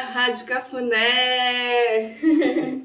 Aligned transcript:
Rádio 0.00 0.46
Cafuné! 0.46 2.16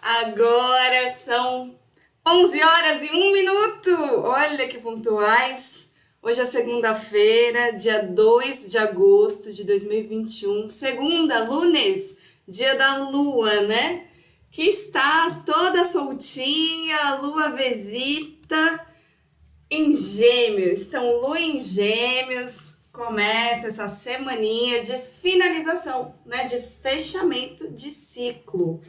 Agora 0.00 1.08
são 1.08 1.78
11 2.26 2.62
horas 2.62 3.02
e 3.02 3.10
1 3.12 3.32
minuto! 3.32 3.90
Olha 4.24 4.66
que 4.66 4.78
pontuais! 4.78 5.92
Hoje 6.22 6.40
é 6.40 6.46
segunda-feira, 6.46 7.72
dia 7.72 8.02
2 8.02 8.70
de 8.70 8.78
agosto 8.78 9.52
de 9.52 9.64
2021. 9.64 10.70
Segunda, 10.70 11.44
lunes, 11.44 12.16
dia 12.46 12.74
da 12.74 12.96
lua, 12.96 13.60
né? 13.62 14.06
Que 14.50 14.62
está 14.62 15.42
toda 15.44 15.84
soltinha, 15.84 16.96
a 16.96 17.14
lua 17.16 17.50
visita 17.50 18.86
em 19.70 19.94
gêmeos. 19.94 20.82
Então, 20.82 21.20
lua 21.20 21.38
em 21.38 21.60
gêmeos 21.60 22.77
começa 22.98 23.68
essa 23.68 23.88
semaninha 23.88 24.82
de 24.82 24.98
finalização, 24.98 26.16
né, 26.26 26.44
de 26.44 26.60
fechamento 26.60 27.70
de 27.70 27.90
ciclo. 27.90 28.80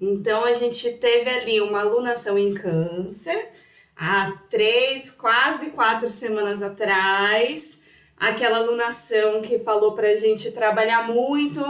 Então 0.00 0.44
a 0.44 0.52
gente 0.52 0.92
teve 0.98 1.28
ali 1.28 1.60
uma 1.60 1.80
alunação 1.80 2.38
em 2.38 2.54
câncer 2.54 3.50
há 3.96 4.30
três, 4.48 5.10
quase 5.10 5.70
quatro 5.70 6.08
semanas 6.08 6.62
atrás, 6.62 7.82
aquela 8.16 8.58
alunação 8.58 9.42
que 9.42 9.58
falou 9.58 9.94
para 9.94 10.10
a 10.10 10.16
gente 10.16 10.52
trabalhar 10.52 11.08
muito 11.08 11.60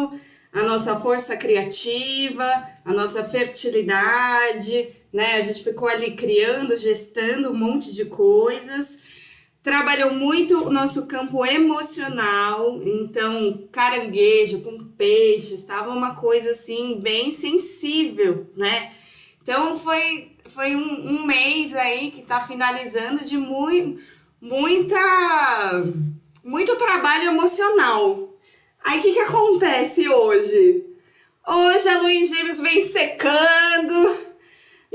a 0.52 0.62
nossa 0.62 1.00
força 1.00 1.34
criativa, 1.34 2.44
a 2.84 2.92
nossa 2.92 3.24
fertilidade, 3.24 4.94
né? 5.12 5.36
A 5.36 5.42
gente 5.42 5.64
ficou 5.64 5.88
ali 5.88 6.14
criando, 6.14 6.76
gestando 6.76 7.52
um 7.52 7.56
monte 7.56 7.90
de 7.92 8.04
coisas 8.04 9.05
trabalhou 9.66 10.14
muito 10.14 10.64
o 10.64 10.70
nosso 10.70 11.08
campo 11.08 11.44
emocional, 11.44 12.80
então 12.84 13.66
caranguejo 13.72 14.60
com 14.60 14.84
peixe, 14.96 15.56
estava 15.56 15.90
uma 15.90 16.14
coisa 16.14 16.52
assim 16.52 17.00
bem 17.00 17.32
sensível, 17.32 18.48
né? 18.56 18.88
Então 19.42 19.74
foi, 19.74 20.36
foi 20.44 20.76
um, 20.76 21.18
um 21.18 21.26
mês 21.26 21.74
aí 21.74 22.12
que 22.12 22.20
está 22.20 22.40
finalizando 22.40 23.24
de 23.24 23.36
muito, 23.36 24.00
muita, 24.40 25.84
muito 26.44 26.76
trabalho 26.76 27.30
emocional. 27.30 28.38
Aí 28.84 29.00
o 29.00 29.02
que, 29.02 29.14
que 29.14 29.18
acontece 29.18 30.08
hoje? 30.08 30.84
Hoje 31.44 31.88
a 31.88 32.08
em 32.08 32.24
gêmeos 32.24 32.60
vem 32.60 32.80
secando, 32.80 34.16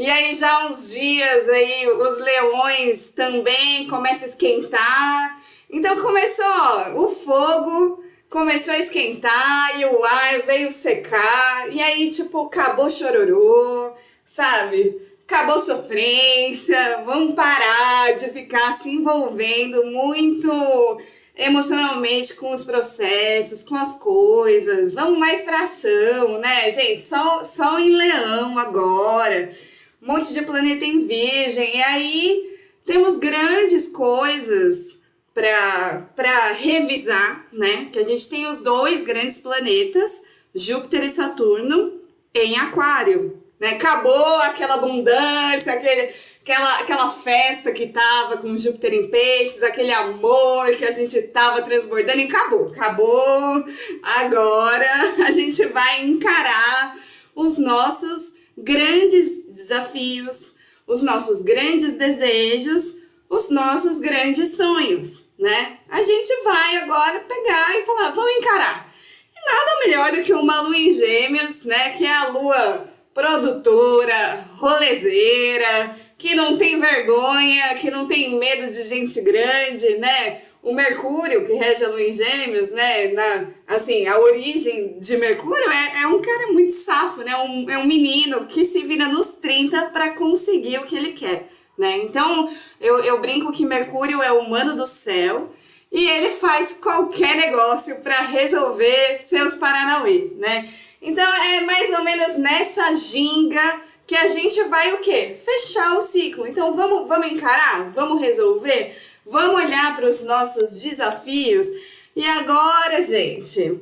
e 0.02 0.10
aí 0.10 0.34
já 0.34 0.66
uns 0.66 0.90
dias 0.92 1.48
aí 1.48 1.88
os 1.88 2.18
leões 2.18 3.12
também 3.12 3.88
começam 3.88 4.26
a 4.26 4.30
esquentar. 4.30 5.40
Então 5.70 6.02
começou, 6.02 6.44
ó, 6.44 7.04
o 7.04 7.08
fogo 7.08 8.04
começou 8.28 8.74
a 8.74 8.80
esquentar 8.80 9.80
e 9.80 9.86
o 9.86 10.04
ar 10.04 10.42
veio 10.42 10.72
secar. 10.72 11.72
E 11.72 11.80
aí, 11.80 12.10
tipo, 12.10 12.48
acabou 12.48 12.90
chororô, 12.90 13.92
sabe? 14.26 15.00
Acabou 15.30 15.60
sofrência. 15.60 17.04
Vamos 17.06 17.36
parar 17.36 18.16
de 18.16 18.30
ficar 18.30 18.74
se 18.74 18.90
envolvendo 18.90 19.86
muito 19.86 21.00
emocionalmente 21.38 22.34
com 22.38 22.52
os 22.52 22.64
processos, 22.64 23.62
com 23.62 23.76
as 23.76 24.00
coisas. 24.00 24.94
Vamos 24.94 25.20
mais 25.20 25.42
pra 25.42 25.62
ação, 25.62 26.40
né, 26.40 26.72
gente? 26.72 27.04
Só, 27.04 27.44
só 27.44 27.78
em 27.78 27.92
leão 27.92 28.58
agora 28.58 29.70
um 30.02 30.08
monte 30.08 30.34
de 30.34 30.42
planeta 30.42 30.84
em 30.84 31.06
virgem. 31.06 31.78
E 31.78 31.84
aí 31.84 32.60
temos 32.86 33.18
grandes 33.18 33.90
coisas 33.90 35.02
para 35.34 36.52
revisar, 36.58 37.48
né? 37.54 37.88
Que 37.92 38.00
a 38.00 38.04
gente 38.04 38.30
tem 38.30 38.48
os 38.48 38.62
dois 38.62 39.04
grandes 39.04 39.38
planetas, 39.38 40.24
Júpiter 40.54 41.04
e 41.04 41.10
Saturno, 41.10 42.02
em 42.34 42.58
Aquário. 42.58 43.42
Né? 43.60 43.70
Acabou 43.70 44.42
aquela 44.42 44.76
abundância, 44.76 45.74
aquele, 45.74 46.14
aquela, 46.42 46.80
aquela 46.80 47.12
festa 47.12 47.72
que 47.72 47.88
tava 47.88 48.38
com 48.38 48.58
Júpiter 48.58 48.94
em 48.94 49.10
peixes, 49.10 49.64
aquele 49.64 49.94
amor 49.94 50.76
que 50.76 50.84
a 50.84 50.92
gente 50.92 51.22
tava 51.28 51.62
transbordando 51.62 52.20
e 52.20 52.24
acabou. 52.24 52.68
Acabou. 52.68 53.64
Agora 54.04 54.90
a 55.26 55.32
gente 55.32 55.66
vai 55.68 56.04
encarar 56.06 56.98
os 57.36 57.58
nossos 57.58 58.41
grandes 58.58 59.48
desafios, 59.48 60.58
os 60.88 61.02
nossos 61.02 61.42
grandes 61.42 61.96
desejos, 61.96 63.02
os 63.30 63.50
nossos 63.50 64.00
grandes 64.00 64.58
sonhos, 64.58 65.30
né? 65.40 65.78
A 65.90 66.02
gente 66.02 66.44
vai 66.44 66.78
agora 66.78 67.20
pegar 67.22 67.80
e 67.80 67.86
falar, 67.86 68.12
vamos 68.12 68.36
encarar. 68.36 68.94
E 69.34 69.52
nada 69.52 69.80
melhor 69.86 70.12
do 70.12 70.24
que 70.24 70.34
uma 70.34 70.62
lua 70.62 70.78
em 70.78 70.92
gêmeos, 70.92 71.64
né? 71.64 71.92
Que 71.92 72.06
é 72.06 72.14
a 72.14 72.28
lua 72.28 72.90
produtora, 73.14 74.46
rolezeira, 74.58 75.98
que 76.18 76.36
não 76.36 76.58
tem 76.58 76.78
vergonha, 76.78 77.76
que 77.76 77.90
não 77.90 78.06
tem 78.08 78.38
medo 78.38 78.72
de 78.72 78.84
gente 78.84 79.22
grande, 79.22 79.98
né? 79.98 80.42
O 80.64 80.74
Mercúrio, 80.74 81.46
que 81.46 81.54
rege 81.54 81.84
a 81.84 81.90
lua 81.90 82.02
em 82.02 82.14
gêmeos, 82.14 82.72
né? 82.72 83.08
Na, 83.08 83.48
assim, 83.68 84.06
a 84.08 84.20
origem 84.20 85.00
de 85.00 85.18
Mercúrio 85.18 85.70
é, 85.70 86.04
é 86.04 86.08
um 86.08 86.22
cara 86.22 86.52
muito 86.52 86.72
safo, 86.72 87.22
né? 87.22 87.36
Um, 87.38 87.70
é 87.70 87.78
um 87.78 87.86
menino 87.86 88.46
que 88.46 88.64
se 88.64 88.84
vira 88.84 89.08
nos 89.08 89.34
30 89.34 89.90
para 89.90 90.12
conseguir 90.12 90.78
o 90.78 90.84
que 90.84 90.96
ele 90.96 91.14
quer, 91.14 91.50
né? 91.78 91.98
Então, 91.98 92.52
eu, 92.80 93.00
eu 93.00 93.20
brinco 93.20 93.52
que 93.52 93.66
Mercúrio 93.66 94.22
é 94.22 94.32
o 94.32 94.40
humano 94.40 94.76
do 94.76 94.86
céu 94.86 95.52
e 95.92 96.08
ele 96.08 96.30
faz 96.30 96.74
qualquer 96.74 97.36
negócio 97.36 98.00
para 98.02 98.22
resolver 98.22 99.18
seus 99.18 99.56
Paranauê, 99.56 100.32
né? 100.38 100.70
Então, 101.02 101.26
é 101.26 101.62
mais 101.62 101.90
ou 101.98 102.04
menos 102.04 102.38
nessa 102.38 102.96
ginga 102.96 103.82
que 104.06 104.16
a 104.16 104.28
gente 104.28 104.62
vai 104.66 104.94
o 104.94 105.00
quê? 105.00 105.36
Fechar 105.44 105.98
o 105.98 106.02
ciclo. 106.02 106.46
Então, 106.46 106.74
vamos, 106.74 107.08
vamos 107.08 107.32
encarar? 107.32 107.90
Vamos 107.90 108.22
resolver? 108.22 108.96
Vamos 109.26 109.64
olhar 109.64 109.96
para 109.96 110.08
os 110.08 110.24
nossos 110.24 110.82
desafios. 110.82 111.68
E 112.16 112.26
agora, 112.26 113.02
gente, 113.02 113.82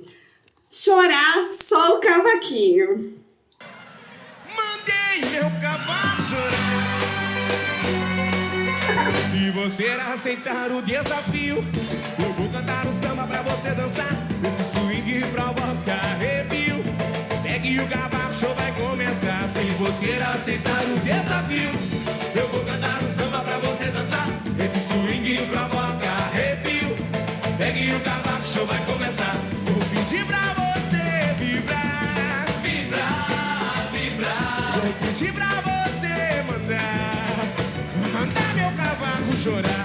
chorar 0.69 1.49
só 1.51 1.95
o 1.95 1.99
cavaquinho. 1.99 3.17
Mandei 4.55 5.31
meu 5.31 5.49
cavalo 5.61 6.21
chorar. 6.29 6.99
Se 9.31 9.49
você 9.51 9.87
aceitar 10.13 10.71
o 10.71 10.81
desafio, 10.81 11.55
eu 11.55 12.33
vou 12.33 12.49
cantar 12.49 12.85
um 12.85 12.93
samba 12.93 13.25
pra 13.25 13.41
você 13.43 13.69
dançar. 13.71 14.11
Esse 14.45 14.71
swing 14.71 15.25
provoca 15.31 15.93
arrepio. 15.93 16.75
Pegue 17.41 17.79
o 17.79 17.87
cavaco, 17.87 18.33
show 18.33 18.53
vai 18.55 18.73
começar. 18.73 19.47
Se 19.47 19.63
você 19.79 20.21
aceitar 20.21 20.83
o 20.83 20.99
desafio, 20.99 21.71
eu 22.35 22.47
vou 22.49 22.63
cantar 22.65 23.01
um 23.01 23.07
samba 23.07 23.28
swing 25.39 25.47
provoca 25.47 26.09
arrepio. 26.09 26.95
Pegue 27.57 27.93
o 27.93 27.99
cavaco, 28.01 28.47
show 28.47 28.65
vai 28.65 28.83
começar. 28.85 29.35
Vou 29.65 29.83
pedir 29.89 30.25
pra 30.25 30.41
você 30.59 31.33
vibrar, 31.39 32.45
vibrar, 32.61 33.89
vibrar. 33.91 34.79
Vou 34.81 34.93
pedir 34.93 35.33
pra 35.33 35.49
você 35.61 36.43
mandar, 36.47 37.37
mandar 38.13 38.53
meu 38.55 38.71
cavaco 38.71 39.37
chorar. 39.37 39.78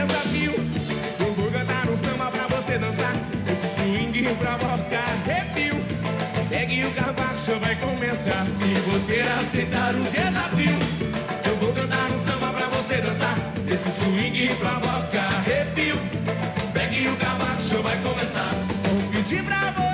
Desafio, 0.00 0.52
eu 1.20 1.32
vou 1.32 1.50
cantar 1.50 1.88
um 1.88 1.96
samba 1.96 2.30
pra 2.30 2.46
você 2.48 2.76
dançar. 2.76 3.12
Esse 3.50 3.80
swing 3.80 4.34
provoca 4.34 4.98
arrepio. 4.98 5.74
Pegue 6.50 6.84
o 6.84 6.90
cavaco, 6.90 7.40
show 7.40 7.58
vai 7.60 7.74
começar. 7.76 8.46
Se 8.46 8.74
você 8.90 9.20
aceitar 9.40 9.94
o 9.94 10.02
desafio, 10.02 10.78
eu 11.46 11.56
vou 11.56 11.72
cantar 11.72 12.10
um 12.10 12.18
samba 12.18 12.48
pra 12.52 12.66
você 12.68 12.96
dançar. 12.98 13.36
Esse 13.66 13.90
swing 14.02 14.54
provoca 14.56 15.18
arrepio. 15.18 15.96
Pegue 16.74 17.08
o 17.08 17.16
cavaco, 17.16 17.62
show 17.62 17.82
vai 17.82 17.96
começar. 18.02 18.50
Vou 18.84 19.12
pedir 19.12 19.42
pra 19.44 19.70
você 19.70 19.85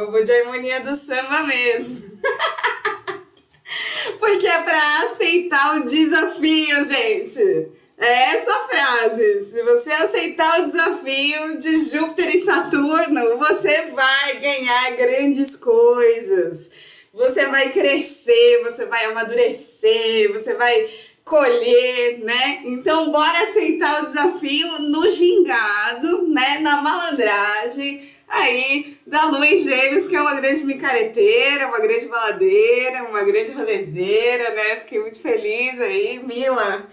eu 0.00 0.10
vou 0.10 0.22
de 0.22 0.32
harmonia 0.32 0.80
do 0.80 0.94
samba 0.94 1.42
mesmo. 1.42 2.18
Porque 4.18 4.46
é 4.46 4.62
pra 4.62 5.02
aceitar 5.02 5.76
o 5.76 5.84
desafio, 5.84 6.84
gente. 6.84 7.68
É 7.98 8.34
essa 8.34 8.54
frase. 8.68 9.50
Se 9.50 9.62
você 9.62 9.90
aceitar 9.90 10.60
o 10.60 10.64
desafio 10.64 11.58
de 11.58 11.76
Júpiter 11.90 12.36
e 12.36 12.38
Saturno, 12.38 13.36
você 13.38 13.86
vai 13.86 14.36
ganhar 14.38 14.92
grandes 14.92 15.56
coisas. 15.56 16.70
Você 17.12 17.46
vai 17.46 17.70
crescer, 17.70 18.62
você 18.62 18.86
vai 18.86 19.04
amadurecer, 19.06 20.32
você 20.32 20.54
vai 20.54 20.88
colher, 21.24 22.20
né? 22.20 22.60
Então, 22.64 23.10
bora 23.10 23.42
aceitar 23.42 24.02
o 24.02 24.06
desafio 24.06 24.78
no 24.82 25.08
gingado, 25.10 26.28
né? 26.28 26.58
Na 26.60 26.80
malandragem 26.80 28.17
aí 28.28 28.98
da 29.06 29.24
Lua 29.26 29.46
em 29.46 29.58
Gêmeos, 29.58 30.06
que 30.06 30.14
é 30.14 30.20
uma 30.20 30.34
grande 30.34 30.64
micareteira, 30.64 31.66
uma 31.66 31.80
grande 31.80 32.06
baladeira, 32.06 33.04
uma 33.04 33.22
grande 33.22 33.52
rolezeira, 33.52 34.50
né? 34.50 34.76
Fiquei 34.76 35.00
muito 35.00 35.20
feliz 35.20 35.80
aí, 35.80 36.22
Mila. 36.24 36.86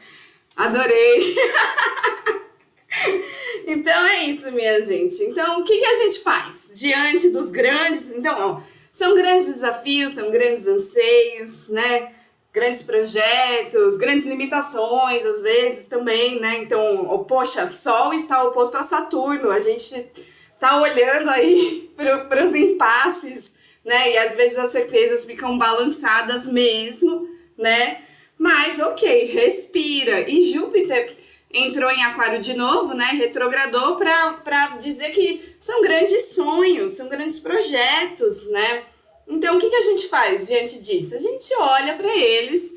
Adorei! 0.55 1.35
então 3.67 4.07
é 4.07 4.23
isso, 4.23 4.51
minha 4.53 4.81
gente. 4.81 5.21
Então, 5.23 5.59
o 5.59 5.63
que, 5.65 5.77
que 5.77 5.85
a 5.85 5.95
gente 5.95 6.19
faz 6.19 6.71
diante 6.73 7.29
dos 7.29 7.51
grandes. 7.51 8.09
Então, 8.09 8.35
ó, 8.39 8.61
são 8.91 9.13
grandes 9.13 9.47
desafios, 9.47 10.13
são 10.13 10.31
grandes 10.31 10.65
anseios, 10.65 11.67
né? 11.67 12.13
Grandes 12.53 12.83
projetos, 12.83 13.97
grandes 13.97 14.25
limitações, 14.25 15.25
às 15.25 15.41
vezes 15.41 15.87
também, 15.87 16.39
né? 16.39 16.59
Então, 16.59 17.05
oh, 17.09 17.25
poxa, 17.25 17.67
Sol 17.67 18.13
está 18.13 18.41
oposto 18.45 18.77
a 18.77 18.83
Saturno, 18.83 19.51
a 19.51 19.59
gente 19.59 20.09
tá 20.65 20.81
olhando 20.81 21.29
aí 21.29 21.91
para 21.95 22.43
os 22.43 22.55
impasses, 22.55 23.55
né? 23.83 24.13
E 24.13 24.17
às 24.17 24.35
vezes 24.35 24.57
as 24.57 24.71
certezas 24.71 25.25
ficam 25.25 25.57
balançadas 25.59 26.47
mesmo, 26.47 27.29
né? 27.55 28.01
Mas 28.37 28.79
ok, 28.79 29.25
respira. 29.27 30.27
E 30.27 30.41
Júpiter 30.41 31.15
entrou 31.53 31.89
em 31.91 32.03
Aquário 32.03 32.41
de 32.41 32.55
novo, 32.55 32.95
né? 32.95 33.05
Retrogradou 33.13 33.95
para 33.95 34.77
dizer 34.79 35.11
que 35.11 35.55
são 35.59 35.81
grandes 35.81 36.33
sonhos, 36.33 36.93
são 36.93 37.07
grandes 37.07 37.39
projetos, 37.39 38.49
né? 38.49 38.83
Então 39.27 39.55
o 39.55 39.59
que, 39.59 39.69
que 39.69 39.75
a 39.75 39.81
gente 39.83 40.07
faz 40.07 40.47
diante 40.47 40.81
disso? 40.81 41.15
A 41.15 41.19
gente 41.19 41.53
olha 41.57 41.93
para 41.93 42.15
eles 42.15 42.73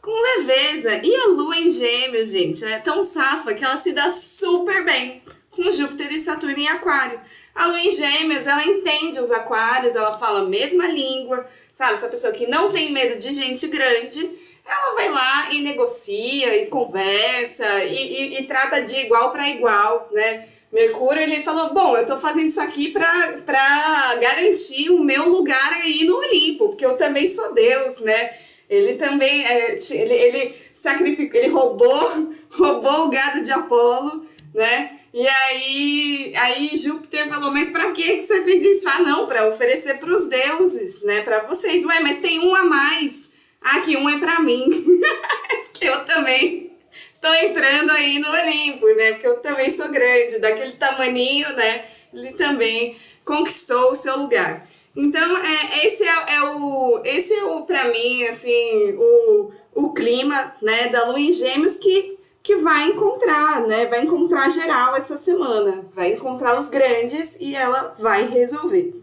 com 0.00 0.10
leveza. 0.10 1.00
E 1.02 1.14
a 1.14 1.26
Lua 1.26 1.56
em 1.56 1.70
Gêmeos, 1.70 2.30
gente, 2.30 2.64
é 2.64 2.78
tão 2.78 3.02
safa 3.02 3.54
que 3.54 3.64
ela 3.64 3.76
se 3.76 3.92
dá 3.92 4.10
super 4.10 4.84
bem 4.84 5.22
com 5.52 5.70
Júpiter 5.70 6.12
e 6.12 6.18
Saturno 6.18 6.58
em 6.58 6.68
Aquário. 6.68 7.20
A 7.54 7.66
Lua 7.66 7.80
em 7.80 7.92
Gêmeos, 7.92 8.46
ela 8.46 8.64
entende 8.64 9.20
os 9.20 9.30
aquários, 9.30 9.94
ela 9.94 10.18
fala 10.18 10.40
a 10.40 10.46
mesma 10.46 10.88
língua, 10.88 11.46
sabe? 11.72 11.94
Essa 11.94 12.08
pessoa 12.08 12.32
que 12.32 12.46
não 12.46 12.72
tem 12.72 12.90
medo 12.90 13.18
de 13.18 13.32
gente 13.32 13.68
grande, 13.68 14.28
ela 14.66 14.94
vai 14.94 15.10
lá 15.10 15.52
e 15.52 15.60
negocia 15.60 16.56
e 16.56 16.66
conversa 16.66 17.84
e, 17.84 17.94
e, 17.94 18.40
e 18.40 18.46
trata 18.46 18.82
de 18.82 19.00
igual 19.00 19.30
para 19.30 19.48
igual, 19.48 20.08
né? 20.12 20.48
Mercúrio, 20.72 21.22
ele 21.22 21.42
falou, 21.42 21.74
bom, 21.74 21.94
eu 21.98 22.06
tô 22.06 22.16
fazendo 22.16 22.46
isso 22.46 22.60
aqui 22.60 22.90
pra, 22.90 23.40
pra 23.44 24.14
garantir 24.14 24.88
o 24.88 25.00
meu 25.00 25.28
lugar 25.28 25.72
aí 25.74 26.04
no 26.04 26.16
Olimpo, 26.16 26.70
porque 26.70 26.86
eu 26.86 26.96
também 26.96 27.28
sou 27.28 27.52
Deus, 27.52 28.00
né? 28.00 28.32
Ele 28.70 28.94
também, 28.94 29.44
é, 29.44 29.78
ele, 29.90 30.14
ele 30.14 30.54
sacrificou, 30.72 31.38
ele 31.38 31.48
roubou, 31.48 32.32
roubou 32.50 33.04
o 33.04 33.10
gado 33.10 33.44
de 33.44 33.50
Apolo, 33.50 34.24
né? 34.54 34.98
E 35.12 35.28
aí, 35.28 36.32
aí 36.36 36.76
Júpiter 36.76 37.28
falou, 37.28 37.52
mas 37.52 37.70
pra 37.70 37.92
que 37.92 38.22
você 38.22 38.42
fez 38.44 38.62
isso? 38.62 38.88
Ah, 38.88 39.00
não, 39.00 39.26
pra 39.26 39.46
oferecer 39.46 39.98
pros 39.98 40.26
deuses, 40.28 41.02
né? 41.02 41.20
Pra 41.20 41.40
vocês. 41.40 41.84
Ué, 41.84 42.00
mas 42.00 42.18
tem 42.18 42.40
um 42.40 42.54
a 42.54 42.64
mais. 42.64 43.32
Ah, 43.60 43.80
que 43.80 43.96
um 43.96 44.08
é 44.08 44.18
pra 44.18 44.40
mim. 44.40 44.68
que 45.74 45.84
eu 45.84 46.04
também 46.06 46.72
tô 47.20 47.32
entrando 47.34 47.90
aí 47.90 48.18
no 48.18 48.30
Olimpo, 48.30 48.86
né? 48.94 49.12
Porque 49.12 49.26
eu 49.26 49.36
também 49.38 49.68
sou 49.68 49.88
grande, 49.90 50.38
daquele 50.38 50.72
tamaninho, 50.72 51.52
né? 51.54 51.84
Ele 52.12 52.32
também 52.32 52.96
conquistou 53.24 53.92
o 53.92 53.94
seu 53.94 54.16
lugar. 54.18 54.66
Então, 54.94 55.36
é, 55.38 55.86
esse 55.86 56.04
é, 56.04 56.34
é 56.34 56.42
o, 56.42 57.00
esse 57.04 57.34
é 57.34 57.44
o, 57.44 57.62
pra 57.62 57.84
mim, 57.88 58.24
assim, 58.24 58.94
o, 58.98 59.50
o 59.74 59.94
clima, 59.94 60.54
né, 60.60 60.88
da 60.88 61.06
Lua 61.06 61.18
em 61.18 61.32
Gêmeos 61.32 61.76
que, 61.76 62.18
que 62.42 62.56
vai 62.56 62.88
encontrar, 62.88 63.60
né, 63.66 63.86
vai 63.86 64.02
encontrar 64.02 64.50
geral 64.50 64.96
essa 64.96 65.16
semana, 65.16 65.86
vai 65.92 66.12
encontrar 66.12 66.58
os 66.58 66.68
grandes 66.68 67.36
e 67.40 67.54
ela 67.54 67.94
vai 67.98 68.26
resolver. 68.26 68.94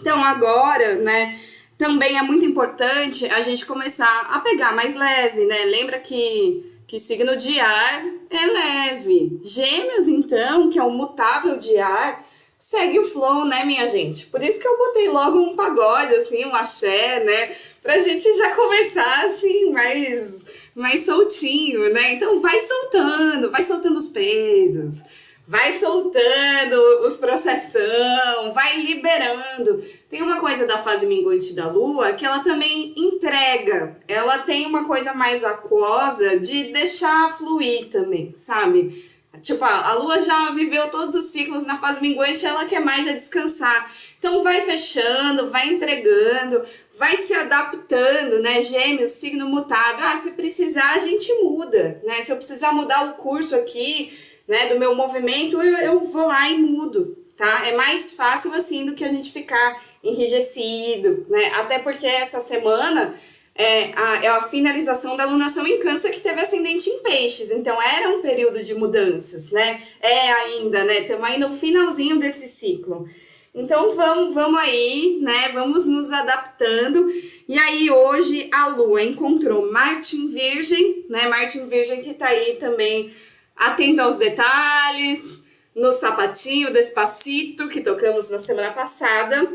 Então, 0.00 0.22
agora, 0.22 0.96
né, 0.96 1.38
também 1.76 2.18
é 2.18 2.22
muito 2.22 2.44
importante 2.44 3.26
a 3.26 3.40
gente 3.40 3.64
começar 3.64 4.26
a 4.28 4.40
pegar 4.40 4.74
mais 4.74 4.94
leve, 4.96 5.44
né, 5.44 5.64
lembra 5.66 6.00
que, 6.00 6.74
que 6.86 6.98
signo 6.98 7.36
de 7.36 7.60
ar 7.60 8.04
é 8.28 8.46
leve. 8.46 9.40
Gêmeos, 9.42 10.08
então, 10.08 10.68
que 10.68 10.78
é 10.78 10.82
o 10.82 10.90
mutável 10.90 11.56
de 11.56 11.78
ar, 11.78 12.26
segue 12.58 12.98
o 12.98 13.04
flow, 13.04 13.44
né, 13.44 13.64
minha 13.64 13.88
gente? 13.88 14.26
Por 14.26 14.42
isso 14.42 14.58
que 14.58 14.66
eu 14.66 14.76
botei 14.76 15.08
logo 15.08 15.38
um 15.38 15.54
pagode, 15.54 16.12
assim, 16.16 16.44
um 16.44 16.54
axé, 16.54 17.22
né? 17.22 17.56
Pra 17.80 17.98
gente 18.00 18.36
já 18.36 18.50
começar, 18.54 19.26
assim, 19.26 19.70
mais, 19.70 20.44
mais 20.78 21.00
soltinho, 21.00 21.92
né? 21.92 22.14
Então 22.14 22.40
vai 22.40 22.58
soltando, 22.60 23.50
vai 23.50 23.62
soltando 23.62 23.98
os 23.98 24.06
pesos, 24.06 25.02
vai 25.46 25.72
soltando 25.72 27.04
os 27.04 27.16
processão, 27.16 28.52
vai 28.54 28.80
liberando. 28.80 29.84
Tem 30.08 30.22
uma 30.22 30.36
coisa 30.36 30.66
da 30.66 30.78
fase 30.78 31.04
minguante 31.04 31.52
da 31.52 31.68
lua 31.68 32.12
que 32.12 32.24
ela 32.24 32.38
também 32.40 32.94
entrega. 32.96 33.98
Ela 34.06 34.38
tem 34.38 34.66
uma 34.66 34.84
coisa 34.84 35.12
mais 35.12 35.42
aquosa 35.42 36.38
de 36.38 36.72
deixar 36.72 37.36
fluir 37.36 37.88
também, 37.88 38.32
sabe? 38.36 39.04
Tipo, 39.42 39.64
a 39.64 39.94
lua 39.94 40.20
já 40.20 40.50
viveu 40.50 40.88
todos 40.88 41.14
os 41.14 41.26
ciclos 41.26 41.64
na 41.64 41.78
fase 41.78 42.00
minguante, 42.00 42.44
ela 42.46 42.66
quer 42.66 42.80
mais 42.80 43.06
é 43.06 43.12
descansar. 43.14 43.90
Então 44.18 44.42
vai 44.42 44.60
fechando, 44.62 45.48
vai 45.48 45.68
entregando, 45.68 46.64
vai 46.96 47.16
se 47.16 47.32
adaptando, 47.34 48.40
né? 48.40 48.60
Gêmeos, 48.60 49.12
signo 49.12 49.48
mutável. 49.48 50.04
Ah, 50.04 50.16
se 50.16 50.32
precisar, 50.32 50.94
a 50.94 50.98
gente 50.98 51.32
muda, 51.34 52.00
né? 52.04 52.20
Se 52.22 52.32
eu 52.32 52.36
precisar 52.36 52.72
mudar 52.72 53.06
o 53.06 53.14
curso 53.14 53.54
aqui, 53.54 54.18
né, 54.46 54.66
do 54.66 54.78
meu 54.78 54.94
movimento, 54.94 55.60
eu, 55.62 55.78
eu 55.78 56.00
vou 56.00 56.26
lá 56.26 56.48
e 56.48 56.58
mudo, 56.58 57.16
tá? 57.36 57.68
É 57.68 57.76
mais 57.76 58.14
fácil 58.14 58.52
assim 58.54 58.84
do 58.84 58.94
que 58.94 59.04
a 59.04 59.08
gente 59.08 59.30
ficar 59.30 59.80
enrijecido, 60.02 61.24
né? 61.28 61.52
Até 61.54 61.78
porque 61.78 62.06
essa 62.06 62.40
semana 62.40 63.14
é 63.54 63.92
a, 63.94 64.24
é 64.24 64.28
a 64.28 64.40
finalização 64.40 65.16
da 65.16 65.24
alunação 65.24 65.66
em 65.66 65.78
câncer 65.80 66.10
que 66.10 66.20
teve 66.20 66.40
ascendente 66.40 66.88
em 66.88 67.02
peixes. 67.02 67.50
Então 67.50 67.80
era 67.80 68.08
um 68.08 68.22
período 68.22 68.62
de 68.64 68.74
mudanças, 68.74 69.52
né? 69.52 69.82
É 70.00 70.32
ainda, 70.32 70.82
né? 70.84 71.00
Estamos 71.00 71.24
aí 71.24 71.38
no 71.38 71.50
finalzinho 71.50 72.18
desse 72.18 72.48
ciclo. 72.48 73.06
Então 73.54 73.94
vamos, 73.94 74.34
vamos 74.34 74.60
aí, 74.60 75.18
né? 75.20 75.48
Vamos 75.52 75.86
nos 75.86 76.12
adaptando. 76.12 77.10
E 77.48 77.58
aí 77.58 77.90
hoje 77.90 78.48
a 78.52 78.68
Lua 78.68 79.02
encontrou 79.02 79.72
Marte 79.72 80.16
em 80.16 80.28
Virgem, 80.28 81.04
né? 81.08 81.28
Marte 81.28 81.58
em 81.58 81.68
Virgem 81.68 82.02
que 82.02 82.14
tá 82.14 82.26
aí 82.26 82.54
também 82.54 83.10
atento 83.56 84.00
aos 84.00 84.16
detalhes, 84.16 85.44
no 85.74 85.92
sapatinho 85.92 86.72
despacito 86.72 87.68
que 87.68 87.80
tocamos 87.80 88.30
na 88.30 88.38
semana 88.38 88.70
passada. 88.72 89.50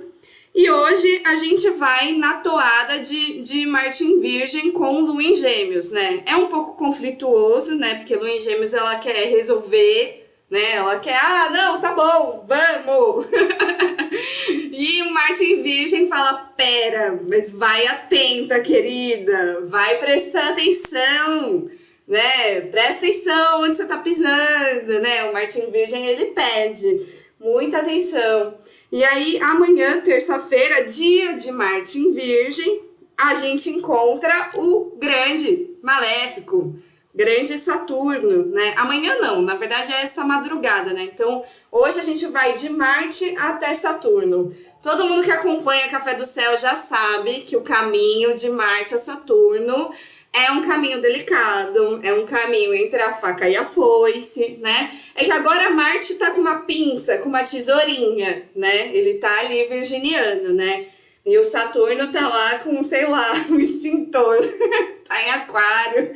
E 0.55 0.69
hoje 0.69 1.21
a 1.25 1.35
gente 1.35 1.67
vai 1.71 2.13
na 2.13 2.35
toada 2.35 2.99
de, 2.99 3.41
de 3.41 3.65
Martin 3.65 4.19
Virgem 4.19 4.71
com 4.71 4.99
Lua 4.99 5.23
em 5.23 5.33
Gêmeos, 5.33 5.91
né? 5.91 6.23
É 6.27 6.35
um 6.35 6.47
pouco 6.47 6.75
conflituoso, 6.75 7.75
né? 7.75 7.95
Porque 7.95 8.15
Lua 8.15 8.29
em 8.29 8.39
Gêmeos 8.39 8.73
ela 8.73 8.95
quer 8.99 9.29
resolver, 9.29 10.22
né? 10.53 10.73
Ela 10.73 10.99
quer, 10.99 11.17
ah, 11.17 11.49
não, 11.49 11.81
tá 11.81 11.95
bom, 11.95 12.45
vamos! 12.47 13.25
e 14.71 15.01
o 15.01 15.09
Martin 15.09 15.63
Virgem 15.63 16.07
fala, 16.07 16.53
pera, 16.55 17.19
mas 17.27 17.49
vai 17.49 17.87
atenta, 17.87 18.59
querida, 18.59 19.61
vai 19.65 19.97
prestar 19.97 20.49
atenção, 20.49 21.67
né? 22.07 22.61
Presta 22.69 23.03
atenção 23.03 23.63
onde 23.63 23.77
você 23.77 23.87
tá 23.87 23.97
pisando, 23.97 24.99
né? 25.01 25.23
O 25.23 25.33
Martin 25.33 25.71
Virgem, 25.71 26.05
ele 26.05 26.25
pede 26.25 27.03
muita 27.39 27.79
atenção. 27.79 28.55
E 28.91 29.03
aí, 29.03 29.39
amanhã, 29.41 30.01
terça-feira, 30.01 30.83
dia 30.83 31.33
de 31.33 31.51
Marte 31.51 31.97
em 31.97 32.13
Virgem, 32.13 32.83
a 33.17 33.33
gente 33.33 33.71
encontra 33.71 34.51
o 34.53 34.95
grande 34.99 35.71
maléfico, 35.81 36.75
grande 37.13 37.57
Saturno, 37.57 38.47
né? 38.47 38.73
Amanhã 38.75 39.19
não, 39.19 39.41
na 39.41 39.55
verdade 39.55 39.91
é 39.93 40.01
essa 40.01 40.23
madrugada, 40.23 40.93
né? 40.93 41.03
Então, 41.03 41.43
hoje 41.71 41.99
a 41.99 42.03
gente 42.03 42.25
vai 42.27 42.53
de 42.53 42.69
Marte 42.69 43.35
até 43.37 43.73
Saturno. 43.75 44.55
Todo 44.81 45.05
mundo 45.05 45.23
que 45.23 45.31
acompanha 45.31 45.89
Café 45.89 46.15
do 46.15 46.25
Céu 46.25 46.57
já 46.57 46.75
sabe 46.75 47.41
que 47.41 47.55
o 47.55 47.61
caminho 47.61 48.33
de 48.33 48.49
Marte 48.49 48.95
a 48.95 48.97
Saturno 48.97 49.91
é 50.33 50.51
um 50.51 50.67
caminho 50.67 50.99
delicado, 50.99 51.99
é 52.01 52.11
um 52.11 52.25
caminho 52.25 52.73
entre 52.73 52.99
a 52.99 53.13
faca 53.13 53.47
e 53.47 53.55
a 53.55 53.63
foice, 53.63 54.57
né? 54.59 54.99
É 55.13 55.23
que 55.23 55.31
agora 55.31 55.69
Marte 55.69 56.15
tá 56.15 56.31
com 56.31 56.41
uma 56.41 56.61
pinça, 56.61 57.19
com 57.19 57.29
uma 57.29 57.43
tesourinha, 57.43 58.49
né? 58.55 58.87
Ele 58.95 59.13
tá 59.19 59.39
ali 59.41 59.63
virginiano, 59.65 60.53
né? 60.53 60.87
E 61.25 61.37
o 61.37 61.43
Saturno 61.43 62.11
tá 62.11 62.27
lá 62.27 62.59
com, 62.59 62.83
sei 62.83 63.05
lá, 63.05 63.33
um 63.49 63.59
extintor. 63.59 64.37
tá 65.07 65.21
em 65.21 65.29
aquário, 65.31 66.15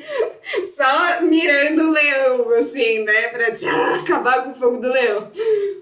só 0.75 1.21
mirando 1.21 1.83
o 1.83 1.91
leão, 1.91 2.49
assim, 2.51 2.99
né? 3.03 3.27
Pra 3.27 3.47
acabar 3.95 4.43
com 4.43 4.51
o 4.51 4.55
fogo 4.55 4.77
do 4.77 4.91
leão. 4.91 5.29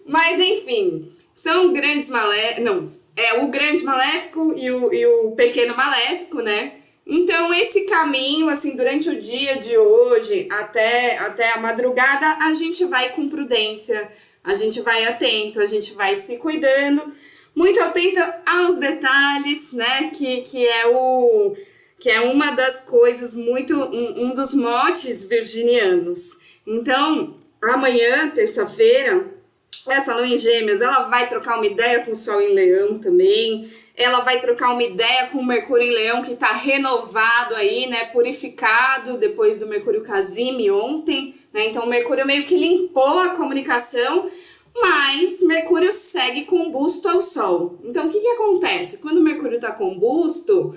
Mas 0.05 0.39
enfim, 0.39 1.12
são 1.34 1.74
grandes 1.74 2.10
maléficos. 2.10 2.63
Não, 2.63 2.86
é 3.15 3.34
o 3.41 3.48
grande 3.48 3.84
maléfico 3.84 4.53
e 4.58 4.72
o, 4.72 4.94
e 4.94 5.05
o 5.05 5.32
pequeno 5.32 5.75
maléfico, 5.75 6.41
né? 6.41 6.74
Então, 7.05 7.53
esse 7.53 7.82
caminho, 7.82 8.50
assim, 8.50 8.75
durante 8.75 9.10
o 9.10 9.22
dia 9.22 9.58
de 9.58 9.77
hoje 9.77 10.48
até, 10.50 11.20
até 11.20 11.51
a 11.51 11.60
madrugada, 11.60 12.38
a 12.44 12.53
gente 12.55 12.84
vai 12.86 13.10
com 13.13 13.29
prudência, 13.29 14.10
a 14.44 14.55
gente 14.55 14.82
vai 14.82 15.05
atento, 15.05 15.60
a 15.60 15.67
gente 15.67 15.94
vai 15.94 16.15
se 16.15 16.38
cuidando, 16.38 17.13
muito 17.55 17.79
atento 17.81 18.19
aos 18.45 18.77
detalhes, 18.77 19.71
né? 19.71 20.12
Que, 20.13 20.41
que 20.41 20.67
é 20.67 20.88
o 20.88 21.55
que 21.97 22.09
é 22.09 22.19
uma 22.19 22.51
das 22.51 22.81
coisas 22.81 23.35
muito 23.35 23.74
um, 23.74 24.25
um 24.25 24.33
dos 24.33 24.53
motes 24.53 25.24
virginianos. 25.24 26.39
Então, 26.67 27.38
amanhã, 27.63 28.29
terça-feira, 28.29 29.33
essa 29.88 30.13
lua 30.13 30.27
em 30.27 30.38
Gêmeos, 30.38 30.81
ela 30.81 31.07
vai 31.07 31.29
trocar 31.29 31.55
uma 31.55 31.65
ideia 31.65 32.01
com 32.01 32.12
o 32.12 32.15
Sol 32.15 32.41
em 32.41 32.53
Leão 32.53 33.00
também 33.00 33.67
ela 33.97 34.19
vai 34.19 34.41
trocar 34.41 34.71
uma 34.71 34.83
ideia 34.83 35.27
com 35.27 35.39
o 35.39 35.45
Mercúrio 35.45 35.88
em 35.88 35.93
Leão, 35.93 36.21
que 36.21 36.33
está 36.33 36.51
renovado 36.51 37.55
aí, 37.55 37.88
né, 37.88 38.05
purificado 38.05 39.17
depois 39.17 39.57
do 39.57 39.67
Mercúrio 39.67 40.03
Casime 40.03 40.69
ontem, 40.69 41.35
né, 41.53 41.67
então 41.67 41.85
o 41.85 41.89
Mercúrio 41.89 42.25
meio 42.25 42.45
que 42.45 42.57
limpou 42.57 43.19
a 43.19 43.29
comunicação, 43.29 44.29
mas 44.82 45.41
Mercúrio 45.41 45.91
segue 45.94 46.46
combusto 46.46 47.08
ao 47.08 47.22
Sol. 47.22 47.79
Então 47.84 48.08
o 48.08 48.12
que 48.12 48.20
que 48.20 48.27
acontece? 48.27 48.98
Quando 48.98 49.22
Mercúrio 49.22 49.55
está 49.55 49.72
combusto, 49.72 50.75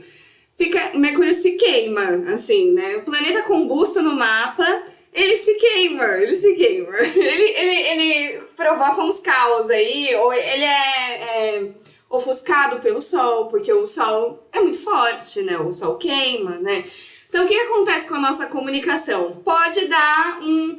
fica, 0.56 0.96
Mercúrio 0.96 1.34
se 1.34 1.52
queima, 1.52 2.32
assim, 2.32 2.72
né, 2.72 2.96
o 2.96 3.02
planeta 3.02 3.42
combusto 3.42 4.02
no 4.02 4.14
mapa, 4.14 4.82
ele 5.12 5.36
se 5.36 5.54
queima, 5.54 6.04
ele 6.18 6.36
se 6.36 6.54
queima, 6.54 6.96
ele, 7.00 7.44
ele, 7.56 7.88
ele 7.88 8.40
provoca 8.56 9.02
uns 9.02 9.20
caos 9.20 9.68
aí, 9.70 10.14
ou 10.14 10.32
ele 10.32 10.64
é, 10.64 11.22
é 11.22 11.68
ofuscado 12.10 12.80
pelo 12.80 13.00
sol, 13.00 13.46
porque 13.46 13.72
o 13.72 13.86
sol 13.86 14.46
é 14.52 14.60
muito 14.60 14.78
forte, 14.82 15.42
né? 15.42 15.58
O 15.58 15.72
sol 15.72 15.96
queima, 15.96 16.52
né? 16.56 16.84
Então, 17.28 17.44
o 17.44 17.48
que 17.48 17.54
acontece 17.54 18.08
com 18.08 18.14
a 18.14 18.20
nossa 18.20 18.46
comunicação? 18.46 19.32
Pode 19.44 19.86
dar 19.86 20.40
um, 20.42 20.78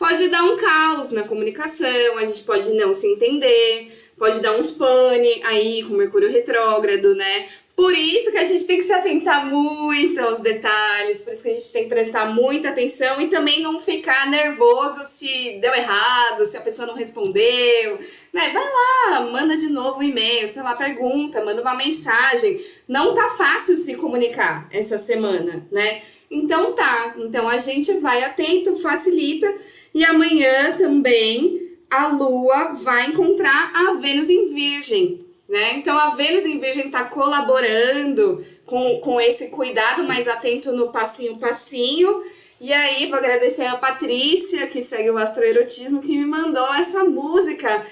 pode 0.00 0.28
dar 0.28 0.44
um 0.44 0.56
caos 0.56 1.12
na 1.12 1.24
comunicação, 1.24 2.16
a 2.16 2.24
gente 2.24 2.42
pode 2.44 2.72
não 2.72 2.94
se 2.94 3.06
entender, 3.06 3.92
pode 4.16 4.40
dar 4.40 4.52
um 4.52 4.62
pane 4.62 5.42
aí 5.44 5.82
com 5.82 5.92
Mercúrio 5.92 6.32
retrógrado, 6.32 7.14
né? 7.14 7.46
Por 7.76 7.94
isso 7.94 8.30
que 8.30 8.38
a 8.38 8.44
gente 8.44 8.66
tem 8.66 8.78
que 8.78 8.82
se 8.82 8.92
atentar 8.94 9.46
muito 9.46 10.18
aos 10.20 10.40
detalhes, 10.40 11.22
por 11.22 11.34
isso 11.34 11.42
que 11.42 11.50
a 11.50 11.54
gente 11.54 11.72
tem 11.72 11.82
que 11.82 11.90
prestar 11.90 12.32
muita 12.32 12.70
atenção 12.70 13.20
e 13.20 13.28
também 13.28 13.62
não 13.62 13.78
ficar 13.78 14.30
nervoso 14.30 15.04
se 15.04 15.58
deu 15.60 15.74
errado, 15.74 16.46
se 16.46 16.56
a 16.56 16.62
pessoa 16.62 16.88
não 16.88 16.94
respondeu, 16.94 17.98
né? 18.32 18.48
Vai 18.50 18.64
lá, 18.64 19.20
manda 19.30 19.54
de 19.54 19.68
novo 19.68 20.00
um 20.00 20.02
e-mail, 20.02 20.48
sei 20.48 20.62
lá, 20.62 20.74
pergunta, 20.74 21.44
manda 21.44 21.60
uma 21.60 21.74
mensagem. 21.74 22.58
Não 22.88 23.12
tá 23.12 23.28
fácil 23.36 23.76
se 23.76 23.96
comunicar 23.96 24.66
essa 24.72 24.96
semana, 24.96 25.66
né? 25.70 26.00
Então 26.30 26.72
tá, 26.72 27.14
então 27.18 27.46
a 27.46 27.58
gente 27.58 27.92
vai 27.98 28.22
atento, 28.22 28.76
facilita 28.76 29.46
e 29.94 30.04
amanhã 30.04 30.76
também 30.76 31.70
a 31.90 32.08
Lua 32.08 32.74
vai 32.74 33.08
encontrar 33.08 33.72
a 33.74 33.94
Vênus 33.94 34.28
em 34.28 34.52
Virgem. 34.54 35.18
Né? 35.48 35.74
Então 35.74 35.98
a 35.98 36.10
Vênus 36.10 36.44
em 36.44 36.60
Virgem 36.60 36.86
está 36.86 37.04
colaborando 37.04 38.44
com, 38.64 39.00
com 39.00 39.20
esse 39.20 39.48
cuidado 39.48 40.04
mais 40.04 40.28
atento 40.28 40.70
no 40.72 40.92
passinho 40.92 41.38
passinho. 41.38 42.22
E 42.60 42.72
aí 42.72 43.06
vou 43.06 43.18
agradecer 43.18 43.64
a 43.64 43.76
Patrícia, 43.76 44.66
que 44.68 44.80
segue 44.80 45.10
o 45.10 45.18
Astroerotismo, 45.18 46.00
que 46.00 46.16
me 46.16 46.26
mandou 46.26 46.72
essa 46.74 47.02
música 47.02 47.84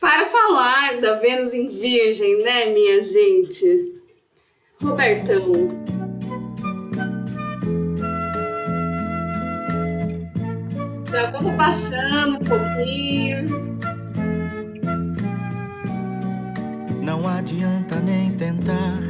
para 0.00 0.26
falar 0.26 1.00
da 1.00 1.14
Vênus 1.14 1.54
em 1.54 1.68
Virgem, 1.68 2.38
né, 2.38 2.66
minha 2.66 3.00
gente? 3.02 3.94
Robertão. 4.80 6.05
Já 11.16 11.30
vamos 11.30 11.54
baixando 11.54 12.36
um 12.36 12.40
pouquinho. 12.40 13.78
Não 17.02 17.26
adianta 17.26 17.98
nem 18.00 18.32
tentar 18.32 19.00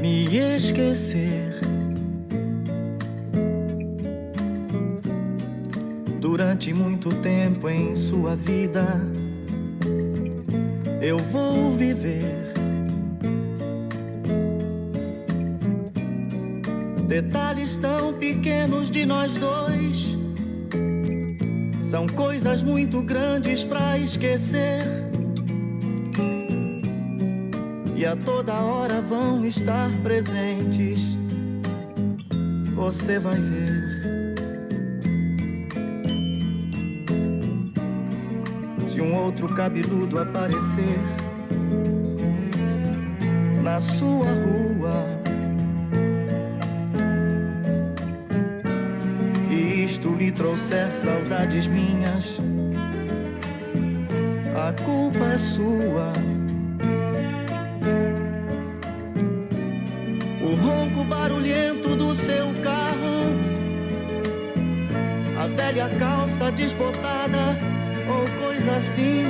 me 0.00 0.24
esquecer. 0.56 1.54
Durante 6.20 6.74
muito 6.74 7.08
tempo 7.22 7.68
em 7.68 7.94
sua 7.94 8.34
vida, 8.34 8.84
eu 11.00 11.16
vou 11.16 11.70
viver. 11.70 12.47
Detalhes 17.08 17.74
tão 17.78 18.12
pequenos 18.12 18.90
de 18.90 19.06
nós 19.06 19.38
dois 19.38 20.14
são 21.80 22.06
coisas 22.06 22.62
muito 22.62 23.02
grandes 23.02 23.64
para 23.64 23.96
esquecer 23.96 24.84
e 27.96 28.04
a 28.04 28.14
toda 28.14 28.52
hora 28.52 29.00
vão 29.00 29.42
estar 29.46 29.90
presentes. 30.02 31.16
Você 32.74 33.18
vai 33.18 33.40
ver. 33.40 34.34
Se 38.86 39.00
um 39.00 39.16
outro 39.16 39.48
cabeludo 39.54 40.18
aparecer 40.18 40.98
na 43.62 43.80
sua 43.80 44.26
rua. 44.26 45.17
Trouxer 50.32 50.94
saudades 50.94 51.66
minhas, 51.66 52.38
a 54.54 54.72
culpa 54.84 55.24
é 55.32 55.38
sua. 55.38 56.12
barulhento 61.28 61.94
do 61.94 62.14
seu 62.14 62.46
carro, 62.62 63.36
a 65.38 65.46
velha 65.46 65.88
calça 65.98 66.50
desbotada 66.50 67.58
ou 68.08 68.26
coisa 68.42 68.72
assim. 68.72 69.26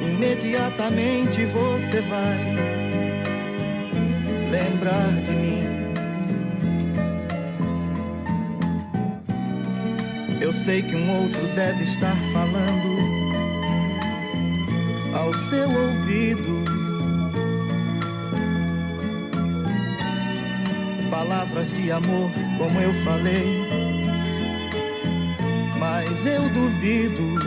Imediatamente 0.00 1.44
você 1.44 2.00
vai 2.02 2.38
lembrar 4.50 5.10
de 5.24 5.30
mim. 5.32 5.47
Sei 10.58 10.82
que 10.82 10.96
um 10.96 11.22
outro 11.22 11.46
deve 11.54 11.84
estar 11.84 12.16
falando 12.32 12.98
ao 15.14 15.32
seu 15.32 15.70
ouvido. 15.70 16.64
Palavras 21.08 21.72
de 21.72 21.92
amor, 21.92 22.30
como 22.58 22.80
eu 22.80 22.92
falei, 23.04 23.46
mas 25.78 26.26
eu 26.26 26.48
duvido. 26.50 27.38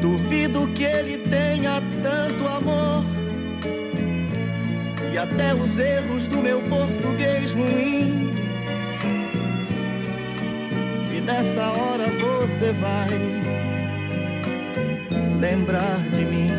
Duvido 0.00 0.68
que 0.68 0.84
ele 0.84 1.18
tenha 1.18 1.82
tanto 2.02 2.46
amor 2.46 3.04
e 5.12 5.18
até 5.18 5.54
os 5.54 5.78
erros 5.78 6.28
do 6.28 6.40
meu 6.40 6.62
português 6.62 7.52
ruim. 7.52 8.30
Nessa 11.32 11.70
hora 11.70 12.06
você 12.08 12.72
vai 12.72 13.08
lembrar 15.40 16.00
de 16.12 16.24
mim. 16.24 16.50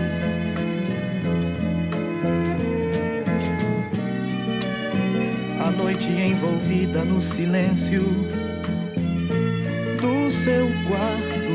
A 5.60 5.72
noite 5.72 6.10
envolvida 6.10 7.04
no 7.04 7.20
silêncio 7.20 8.01
do 10.00 10.32
seu 10.32 10.68
quarto. 10.88 11.51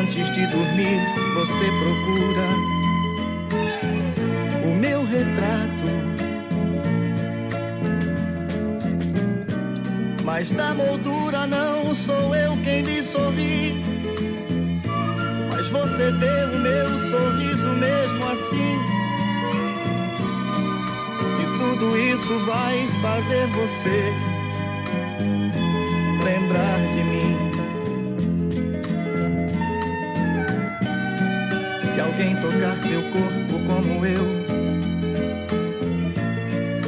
Antes 0.00 0.30
de 0.32 0.46
dormir, 0.48 1.00
você 1.34 1.64
procura 1.78 2.48
o 4.66 4.74
meu 4.74 5.06
retrato. 5.06 6.09
Mas 10.40 10.52
da 10.52 10.74
moldura 10.74 11.46
não 11.46 11.94
sou 11.94 12.34
eu 12.34 12.56
quem 12.64 12.80
lhe 12.80 13.02
sorri. 13.02 13.74
Mas 15.50 15.68
você 15.68 16.10
vê 16.12 16.44
o 16.56 16.58
meu 16.58 16.98
sorriso 16.98 17.68
mesmo 17.74 18.26
assim. 18.26 18.78
E 21.42 21.58
tudo 21.58 21.94
isso 21.94 22.38
vai 22.46 22.88
fazer 23.02 23.46
você 23.48 24.14
lembrar 26.24 26.90
de 26.90 27.04
mim. 27.04 27.36
Se 31.84 32.00
alguém 32.00 32.34
tocar 32.36 32.80
seu 32.80 33.02
corpo 33.12 33.60
como 33.66 34.06
eu, 34.06 34.24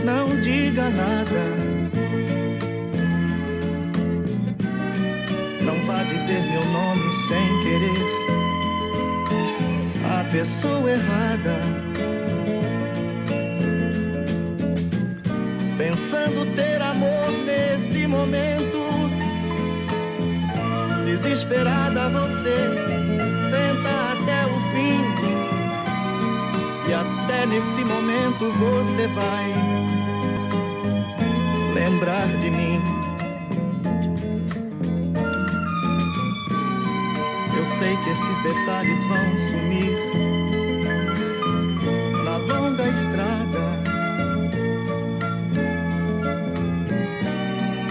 não 0.07 0.40
diga 0.40 0.88
nada. 0.88 1.71
Dizer 6.22 6.42
meu 6.52 6.64
nome 6.66 7.12
sem 7.12 7.62
querer. 7.62 8.00
A 10.20 10.24
pessoa 10.30 10.88
errada. 10.88 11.58
Pensando 15.76 16.46
ter 16.54 16.80
amor 16.80 17.32
nesse 17.44 18.06
momento. 18.06 18.78
Desesperada 21.04 22.08
você 22.08 22.56
tenta 23.50 24.12
até 24.12 24.46
o 24.46 24.61
fim. 24.70 25.00
E 26.88 26.94
até 26.94 27.46
nesse 27.46 27.85
momento 27.85 28.48
você 28.52 29.08
vai 29.08 29.52
lembrar 31.74 32.28
de 32.38 32.48
mim. 32.48 32.82
Sei 37.92 37.96
que 37.98 38.11
esses 38.11 38.38
detalhes 38.38 38.98
vão 39.05 39.38
sumir 39.38 39.92
na 42.24 42.37
longa 42.38 42.88
estrada 42.88 43.61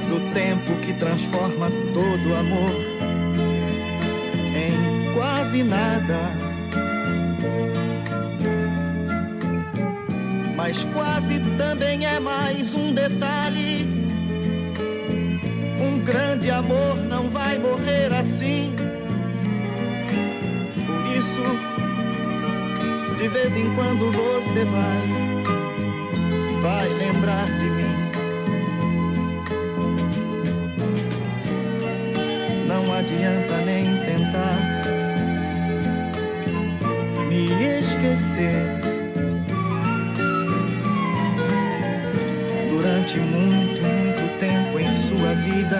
do 0.10 0.34
tempo 0.34 0.74
que 0.82 0.94
transforma 0.94 1.70
todo 1.94 2.36
amor 2.36 2.76
em 4.56 5.14
quase 5.14 5.64
nada. 5.64 6.20
Mas 10.56 10.84
quase 10.86 11.40
também 11.58 12.06
é 12.06 12.20
mais 12.20 12.74
um 12.74 12.94
detalhe. 12.94 13.88
Um 15.80 16.00
grande 16.04 16.50
amor 16.50 16.96
não 17.08 17.30
vai 17.30 17.60
morrer 17.60 18.14
assim. 18.14 18.91
De 23.22 23.28
vez 23.28 23.56
em 23.56 23.72
quando 23.76 24.12
você 24.12 24.66
vai, 24.66 25.08
vai 26.60 26.90
lembrar 26.90 27.46
de 27.60 27.70
mim. 27.70 27.96
Não 32.68 32.92
adianta 32.92 33.58
nem 33.58 33.96
tentar 33.98 34.58
me 37.30 37.78
esquecer. 37.80 38.82
Durante 42.72 43.20
muito, 43.20 43.84
muito 43.84 44.40
tempo 44.40 44.80
em 44.80 44.92
sua 44.92 45.36
vida, 45.36 45.80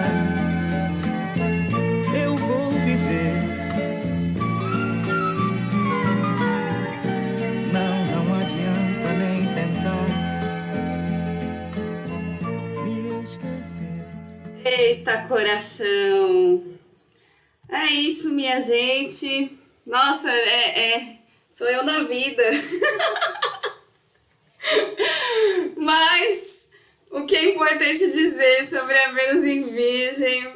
Eita 15.02 15.24
coração! 15.28 16.64
É 17.68 17.86
isso, 17.86 18.30
minha 18.30 18.62
gente. 18.62 19.58
Nossa, 19.84 20.30
é, 20.32 20.94
é 20.94 21.18
sou 21.50 21.68
eu 21.68 21.84
na 21.84 22.04
vida. 22.04 22.44
Mas 25.76 26.70
o 27.10 27.26
que 27.26 27.36
é 27.36 27.50
importante 27.50 27.98
dizer 27.98 28.64
sobre 28.64 28.96
a 28.96 29.12
Vênus 29.12 29.44
em 29.44 29.64
Virgem 29.70 30.54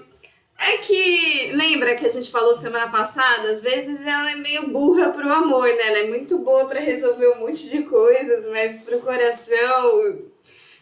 é 0.59 0.77
que, 0.77 1.51
lembra 1.53 1.95
que 1.95 2.05
a 2.05 2.11
gente 2.11 2.29
falou 2.29 2.53
semana 2.53 2.91
passada? 2.91 3.49
Às 3.49 3.61
vezes 3.61 3.99
ela 3.99 4.31
é 4.31 4.35
meio 4.35 4.69
burra 4.69 5.09
pro 5.09 5.33
amor, 5.33 5.67
né? 5.69 5.87
Ela 5.87 5.97
é 5.97 6.07
muito 6.07 6.37
boa 6.37 6.67
para 6.67 6.79
resolver 6.79 7.29
um 7.29 7.39
monte 7.39 7.67
de 7.67 7.81
coisas, 7.81 8.45
mas 8.45 8.77
pro 8.81 9.01
coração 9.01 10.34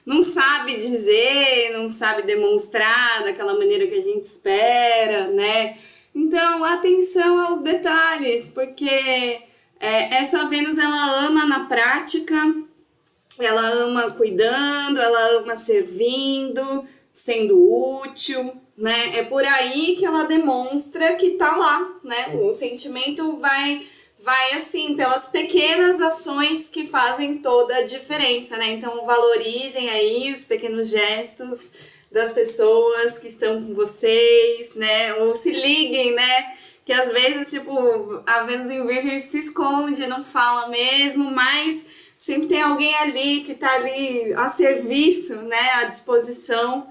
não 0.05 0.21
sabe 0.21 0.75
dizer, 0.75 1.71
não 1.73 1.87
sabe 1.87 2.23
demonstrar 2.23 3.23
daquela 3.23 3.53
maneira 3.53 3.87
que 3.87 3.95
a 3.95 4.01
gente 4.01 4.23
espera, 4.23 5.27
né? 5.27 5.77
Então, 6.13 6.63
atenção 6.63 7.39
aos 7.39 7.61
detalhes, 7.61 8.47
porque 8.47 8.85
é, 9.79 10.15
essa 10.15 10.45
Vênus 10.45 10.77
ela 10.77 11.25
ama 11.25 11.45
na 11.45 11.65
prática, 11.65 12.35
ela 13.39 13.61
ama 13.61 14.11
cuidando, 14.11 14.99
ela 14.99 15.37
ama 15.37 15.55
servindo, 15.55 16.85
sendo 17.11 17.59
útil, 18.01 18.53
né? 18.77 19.17
É 19.17 19.23
por 19.23 19.43
aí 19.43 19.95
que 19.97 20.05
ela 20.05 20.23
demonstra 20.23 21.15
que 21.15 21.31
tá 21.31 21.55
lá, 21.55 21.99
né? 22.03 22.35
O 22.41 22.53
sentimento 22.53 23.37
vai 23.37 23.85
vai 24.23 24.53
assim 24.53 24.95
pelas 24.95 25.27
pequenas 25.27 25.99
ações 25.99 26.69
que 26.69 26.87
fazem 26.87 27.39
toda 27.39 27.75
a 27.75 27.81
diferença, 27.81 28.55
né? 28.57 28.71
Então 28.71 29.05
valorizem 29.05 29.89
aí 29.89 30.31
os 30.31 30.45
pequenos 30.45 30.89
gestos 30.89 31.73
das 32.09 32.31
pessoas 32.31 33.17
que 33.17 33.27
estão 33.27 33.61
com 33.61 33.73
vocês, 33.73 34.75
né? 34.75 35.13
Ou 35.15 35.35
se 35.35 35.51
liguem, 35.51 36.13
né? 36.13 36.53
Que 36.85 36.93
às 36.93 37.11
vezes, 37.11 37.51
tipo, 37.51 38.23
a 38.25 38.43
Vênus 38.43 38.69
em 38.69 38.85
Virgem 38.85 39.19
se 39.19 39.39
esconde, 39.39 40.07
não 40.07 40.23
fala 40.23 40.69
mesmo, 40.69 41.29
mas 41.29 41.87
sempre 42.17 42.47
tem 42.47 42.61
alguém 42.61 42.95
ali 42.95 43.41
que 43.41 43.55
tá 43.55 43.73
ali 43.75 44.33
a 44.35 44.47
serviço, 44.47 45.35
né? 45.35 45.69
À 45.81 45.83
disposição. 45.83 46.87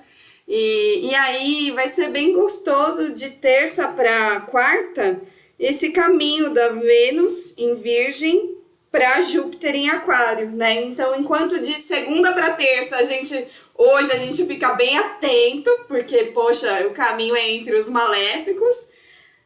E, 0.46 1.08
e 1.10 1.14
aí 1.14 1.70
vai 1.70 1.88
ser 1.88 2.10
bem 2.10 2.34
gostoso 2.34 3.12
de 3.12 3.30
terça 3.30 3.88
para 3.88 4.40
quarta 4.42 5.31
esse 5.62 5.90
caminho 5.92 6.50
da 6.50 6.70
Vênus 6.70 7.56
em 7.56 7.76
Virgem 7.76 8.58
para 8.90 9.22
Júpiter 9.22 9.76
em 9.76 9.88
Aquário, 9.88 10.50
né? 10.50 10.82
Então, 10.82 11.14
enquanto 11.14 11.60
de 11.60 11.74
segunda 11.74 12.32
para 12.32 12.54
terça 12.54 12.96
a 12.96 13.04
gente 13.04 13.46
hoje 13.74 14.10
a 14.10 14.16
gente 14.16 14.44
fica 14.44 14.74
bem 14.74 14.98
atento, 14.98 15.70
porque 15.86 16.24
poxa, 16.34 16.84
o 16.88 16.90
caminho 16.90 17.36
é 17.36 17.48
entre 17.52 17.76
os 17.76 17.88
maléficos. 17.88 18.90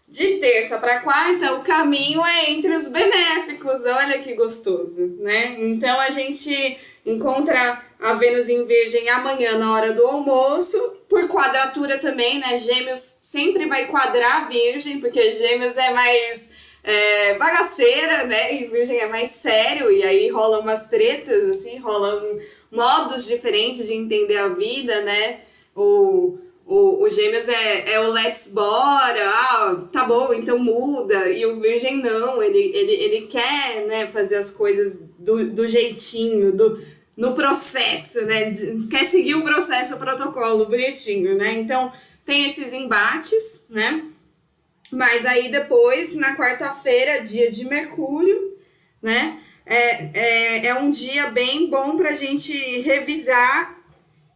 De 0.09 0.37
terça 0.37 0.79
para 0.79 1.00
quarta, 1.00 1.52
o 1.55 1.64
caminho 1.64 2.24
é 2.24 2.50
entre 2.50 2.74
os 2.74 2.88
benéficos. 2.88 3.85
Olha 3.85 4.18
que 4.20 4.35
gostoso, 4.35 5.16
né? 5.18 5.57
Então 5.59 6.00
a 6.00 6.09
gente 6.11 6.79
encontra 7.05 7.83
a 8.00 8.14
Vênus 8.14 8.48
em 8.48 8.64
Virgem 8.64 9.09
amanhã 9.11 9.59
na 9.59 9.72
hora 9.74 9.92
do 9.92 10.07
almoço, 10.07 10.79
por 11.16 11.29
quadratura 11.29 11.96
também, 11.96 12.38
né? 12.38 12.59
Gêmeos 12.59 13.16
sempre 13.22 13.64
vai 13.64 13.87
quadrar 13.87 14.50
Virgem, 14.50 15.00
porque 15.00 15.33
Gêmeos 15.33 15.79
é 15.79 15.90
mais 15.90 16.50
é, 16.85 17.38
bagaceira, 17.38 18.24
né? 18.24 18.55
E 18.55 18.66
Virgem 18.66 18.98
é 18.98 19.09
mais 19.09 19.31
sério, 19.31 19.90
e 19.90 20.02
aí 20.02 20.29
rolam 20.29 20.61
umas 20.61 20.88
tretas, 20.88 21.48
assim, 21.48 21.79
rolam 21.79 22.38
modos 22.70 23.26
diferentes 23.26 23.87
de 23.87 23.94
entender 23.94 24.37
a 24.37 24.48
vida, 24.48 25.00
né? 25.05 25.40
O, 25.74 26.37
o, 26.66 27.02
o 27.02 27.09
Gêmeos 27.09 27.48
é, 27.48 27.94
é 27.94 28.00
o 28.00 28.12
let's 28.12 28.50
bora, 28.50 29.31
ah, 29.31 29.88
tá 29.90 30.05
bom, 30.05 30.35
então 30.35 30.59
muda. 30.59 31.31
E 31.31 31.46
o 31.46 31.59
Virgem 31.59 31.96
não, 31.96 32.42
ele, 32.42 32.59
ele, 32.59 32.92
ele 32.92 33.26
quer 33.26 33.87
né, 33.87 34.07
fazer 34.09 34.35
as 34.35 34.50
coisas 34.50 34.98
do, 35.18 35.48
do 35.48 35.66
jeitinho, 35.66 36.52
do, 36.52 36.79
no 37.16 37.35
processo, 37.35 38.20
né? 38.26 38.52
Quer 38.90 39.05
seguir 39.05 39.35
o 39.35 39.42
processo, 39.42 39.94
o 39.94 39.98
protocolo 39.98 40.66
bonitinho, 40.66 41.37
né? 41.37 41.55
Então 41.55 41.90
tem 42.24 42.44
esses 42.44 42.72
embates, 42.72 43.66
né? 43.70 44.05
Mas 44.90 45.24
aí 45.24 45.50
depois, 45.50 46.14
na 46.14 46.37
quarta-feira, 46.37 47.22
dia 47.22 47.50
de 47.50 47.64
Mercúrio, 47.64 48.57
né? 49.00 49.40
É, 49.64 50.11
é, 50.14 50.66
é 50.66 50.74
um 50.74 50.90
dia 50.90 51.29
bem 51.29 51.68
bom 51.68 51.96
pra 51.96 52.12
gente 52.12 52.52
revisar 52.83 53.76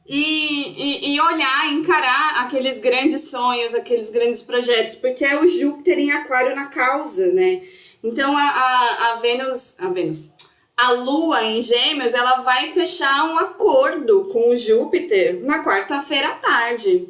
e, 0.06 1.04
e, 1.06 1.14
e, 1.14 1.20
olhar, 1.20 1.72
encarar 1.72 2.42
aqueles 2.42 2.80
grandes 2.80 3.30
sonhos, 3.30 3.76
aqueles 3.76 4.10
grandes 4.10 4.42
projetos, 4.42 4.96
porque 4.96 5.24
é 5.24 5.38
o 5.38 5.46
Júpiter 5.46 6.00
em 6.00 6.10
Aquário 6.10 6.56
na 6.56 6.66
causa, 6.66 7.32
né? 7.32 7.62
Então 8.02 8.36
a, 8.36 8.42
a, 8.42 9.12
a 9.12 9.14
Vênus, 9.16 9.78
a 9.78 9.88
Vênus, 9.88 10.34
a 10.82 10.92
Lua 10.92 11.44
em 11.44 11.60
Gêmeos, 11.60 12.14
ela 12.14 12.40
vai 12.40 12.68
fechar 12.68 13.24
um 13.30 13.38
acordo 13.38 14.24
com 14.32 14.50
o 14.50 14.56
Júpiter 14.56 15.42
na 15.44 15.62
quarta-feira 15.62 16.28
à 16.28 16.34
tarde. 16.34 17.08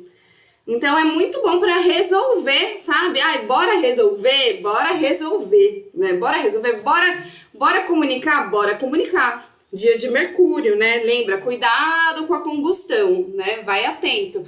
Então 0.66 0.98
é 0.98 1.04
muito 1.04 1.40
bom 1.42 1.58
para 1.58 1.78
resolver, 1.78 2.78
sabe? 2.78 3.20
Ai, 3.20 3.46
bora 3.46 3.78
resolver, 3.78 4.60
bora 4.62 4.92
resolver, 4.92 5.90
né? 5.94 6.12
Bora 6.14 6.36
resolver, 6.36 6.74
bora, 6.80 7.26
bora 7.52 7.82
comunicar, 7.82 8.50
bora 8.50 8.76
comunicar 8.76 9.50
dia 9.72 9.96
de 9.96 10.10
Mercúrio, 10.10 10.76
né? 10.76 11.02
Lembra, 11.04 11.38
cuidado 11.38 12.26
com 12.26 12.34
a 12.34 12.40
combustão, 12.40 13.26
né? 13.34 13.62
Vai 13.64 13.84
atento. 13.84 14.44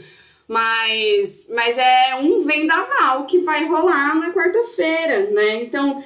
Mas, 0.49 1.49
mas 1.55 1.79
é 1.79 2.17
um 2.17 2.41
vendaval 2.41 3.25
que 3.27 3.39
vai 3.39 3.65
rolar 3.67 4.17
na 4.17 4.33
quarta-feira, 4.33 5.31
né? 5.31 5.63
Então, 5.63 6.03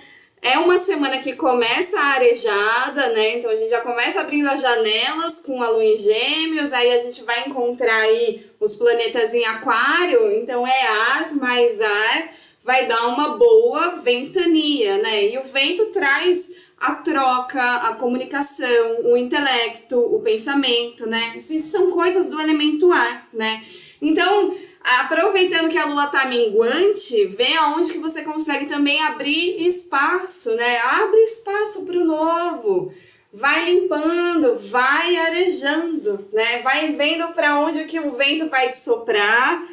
é 0.47 0.59
uma 0.59 0.79
semana 0.79 1.19
que 1.19 1.33
começa 1.35 1.99
arejada, 1.99 3.09
né? 3.09 3.37
Então 3.37 3.51
a 3.51 3.55
gente 3.57 3.71
já 3.71 3.81
começa 3.81 4.21
abrindo 4.21 4.49
as 4.49 4.61
janelas 4.61 5.41
com 5.41 5.61
a 5.61 5.69
lua 5.69 5.85
em 5.85 5.97
gêmeos, 5.97 6.73
aí 6.73 6.93
a 6.93 6.99
gente 6.99 7.25
vai 7.25 7.49
encontrar 7.49 7.97
aí 7.97 8.47
os 8.61 8.75
planetas 8.77 9.35
em 9.35 9.45
aquário, 9.45 10.33
então 10.33 10.65
é 10.65 10.87
ar 10.87 11.35
mais 11.35 11.81
ar, 11.81 12.29
vai 12.63 12.87
dar 12.87 13.09
uma 13.09 13.37
boa 13.37 13.97
ventania, 13.97 14.99
né? 14.99 15.27
E 15.27 15.39
o 15.39 15.43
vento 15.43 15.87
traz 15.87 16.55
a 16.79 16.95
troca, 16.95 17.77
a 17.89 17.95
comunicação, 17.95 19.01
o 19.05 19.17
intelecto, 19.17 19.99
o 19.99 20.21
pensamento, 20.21 21.09
né? 21.09 21.35
Isso 21.37 21.59
são 21.71 21.91
coisas 21.91 22.29
do 22.29 22.41
elemento 22.41 22.93
ar, 22.93 23.29
né? 23.33 23.65
Então, 24.01 24.55
aproveitando 24.87 25.69
que 25.69 25.77
a 25.77 25.87
lua 25.87 26.07
tá 26.07 26.27
minguante, 26.27 27.27
vê 27.27 27.55
aonde 27.55 27.93
que 27.93 27.99
você 27.99 28.23
consegue 28.23 28.67
também 28.67 29.03
abrir 29.03 29.67
espaço, 29.67 30.55
né? 30.55 30.79
Abre 30.79 31.19
espaço 31.25 31.85
para 31.85 31.99
o 31.99 32.05
novo. 32.05 32.95
Vai 33.33 33.65
limpando, 33.65 34.57
vai 34.57 35.17
arejando, 35.17 36.29
né? 36.33 36.61
Vai 36.63 36.93
vendo 36.93 37.29
para 37.35 37.59
onde 37.59 37.85
que 37.85 37.99
o 37.99 38.13
vento 38.13 38.49
vai 38.49 38.71
te 38.71 38.79
soprar. 38.79 39.67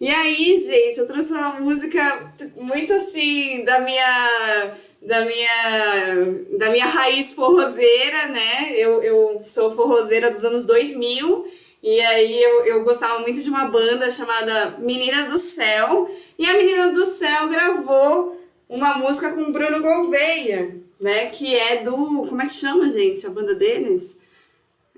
E 0.00 0.10
aí, 0.10 0.58
gente, 0.58 0.98
eu 0.98 1.06
trouxe 1.06 1.32
uma 1.32 1.60
música 1.60 2.34
muito 2.56 2.92
assim 2.92 3.64
da 3.64 3.80
minha 3.80 4.76
da 5.00 5.24
minha, 5.24 6.58
da 6.58 6.70
minha 6.70 6.86
raiz 6.86 7.32
forrozeira, 7.32 8.26
né? 8.26 8.72
Eu, 8.72 9.00
eu 9.04 9.40
sou 9.44 9.70
forrozeira 9.70 10.32
dos 10.32 10.44
anos 10.44 10.66
2000 10.66 11.46
e 11.82 12.00
aí 12.00 12.42
eu, 12.42 12.64
eu 12.66 12.84
gostava 12.84 13.20
muito 13.20 13.40
de 13.40 13.48
uma 13.48 13.66
banda 13.66 14.10
chamada 14.10 14.76
Menina 14.78 15.24
do 15.24 15.38
Céu 15.38 16.10
e 16.38 16.46
a 16.46 16.56
Menina 16.56 16.92
do 16.92 17.04
Céu 17.04 17.48
gravou 17.48 18.40
uma 18.68 18.98
música 18.98 19.32
com 19.32 19.52
Bruno 19.52 19.80
Gouveia, 19.80 20.76
né? 21.00 21.26
Que 21.26 21.54
é 21.54 21.82
do... 21.82 22.26
como 22.28 22.42
é 22.42 22.46
que 22.46 22.52
chama, 22.52 22.90
gente? 22.90 23.26
A 23.26 23.30
banda 23.30 23.54
deles? 23.54 24.18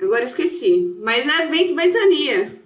Agora 0.01 0.25
esqueci. 0.25 0.95
Mas 1.01 1.27
é 1.27 1.47
Vento 1.47 1.75
Ventania. 1.75 2.57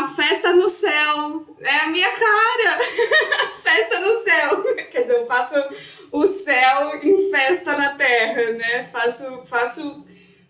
Chama 0.00 0.08
Festa 0.08 0.52
no 0.52 0.68
Céu. 0.68 1.56
É 1.60 1.80
a 1.80 1.86
minha 1.88 2.08
cara. 2.10 2.78
festa 3.62 4.00
no 4.00 4.22
céu. 4.22 4.62
Quer 4.90 5.02
dizer, 5.02 5.16
eu 5.16 5.26
faço 5.26 5.62
o 6.10 6.26
céu 6.26 7.00
em 7.02 7.30
festa 7.30 7.76
na 7.76 7.90
terra, 7.90 8.52
né? 8.52 8.88
Faço, 8.90 9.42
faço, 9.46 10.04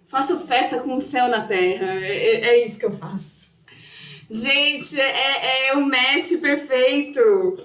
faço 0.07 0.47
festa 0.47 0.79
com 0.79 0.95
o 0.95 1.01
céu 1.01 1.29
na 1.29 1.43
terra. 1.43 1.87
É, 2.01 2.17
é, 2.17 2.49
é 2.51 2.67
isso 2.67 2.79
que 2.79 2.87
eu 2.87 2.97
faço. 2.97 3.51
Gente, 4.31 5.01
é, 5.01 5.69
é 5.69 5.75
o 5.75 5.81
match 5.81 6.41
perfeito. 6.41 7.59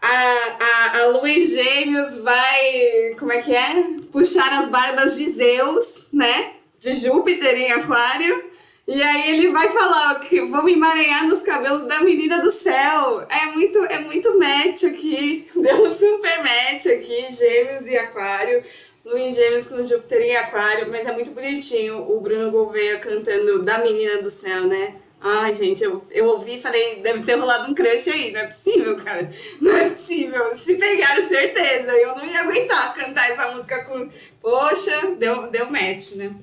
A, 0.00 0.08
a, 0.08 0.98
a 0.98 1.06
Lua 1.06 1.28
em 1.28 1.44
Gêmeos 1.44 2.18
vai, 2.18 3.14
como 3.18 3.32
é 3.32 3.42
que 3.42 3.54
é? 3.54 3.84
Puxar 4.10 4.52
as 4.52 4.68
barbas 4.68 5.16
de 5.16 5.26
Zeus, 5.26 6.08
né? 6.12 6.54
De 6.78 6.92
Júpiter 6.92 7.54
em 7.56 7.72
Aquário. 7.72 8.51
E 8.86 9.00
aí 9.00 9.30
ele 9.30 9.48
vai 9.48 9.70
falar 9.70 10.18
que 10.20 10.40
vão 10.42 10.68
emaranhar 10.68 11.28
nos 11.28 11.40
cabelos 11.40 11.86
da 11.86 12.00
menina 12.00 12.40
do 12.40 12.50
céu. 12.50 13.24
É 13.28 13.46
muito, 13.46 13.78
é 13.84 14.00
muito 14.00 14.36
match 14.38 14.84
aqui. 14.84 15.46
Deu 15.54 15.84
um 15.84 15.90
super 15.90 16.38
match 16.38 16.86
aqui, 16.86 17.32
Gêmeos 17.32 17.86
e 17.86 17.96
Aquário. 17.96 18.64
Lua 19.04 19.20
em 19.20 19.32
Gêmeos 19.32 19.66
com 19.66 19.84
Júpiter 19.84 20.22
em 20.22 20.36
Aquário, 20.36 20.88
mas 20.90 21.06
é 21.06 21.12
muito 21.12 21.30
bonitinho 21.30 22.10
o 22.10 22.20
Bruno 22.20 22.50
Gouveia 22.50 22.98
cantando 22.98 23.62
da 23.62 23.78
menina 23.78 24.22
do 24.22 24.30
céu, 24.30 24.62
né? 24.66 24.96
Ai, 25.20 25.54
gente, 25.54 25.82
eu, 25.82 26.04
eu 26.10 26.26
ouvi 26.26 26.56
e 26.56 26.60
falei, 26.60 26.96
deve 26.96 27.22
ter 27.22 27.34
rolado 27.34 27.70
um 27.70 27.74
crush 27.74 28.10
aí, 28.10 28.32
não 28.32 28.40
é 28.40 28.46
possível, 28.46 28.96
cara. 28.96 29.30
Não 29.60 29.76
é 29.76 29.88
possível. 29.90 30.52
Se 30.54 30.74
pegaram, 30.74 31.28
certeza. 31.28 31.92
Eu 31.92 32.16
não 32.16 32.26
ia 32.26 32.40
aguentar 32.40 32.92
cantar 32.94 33.30
essa 33.30 33.52
música 33.52 33.84
com. 33.84 34.10
Poxa, 34.40 35.14
deu, 35.16 35.48
deu 35.48 35.70
match, 35.70 36.16
né? 36.16 36.34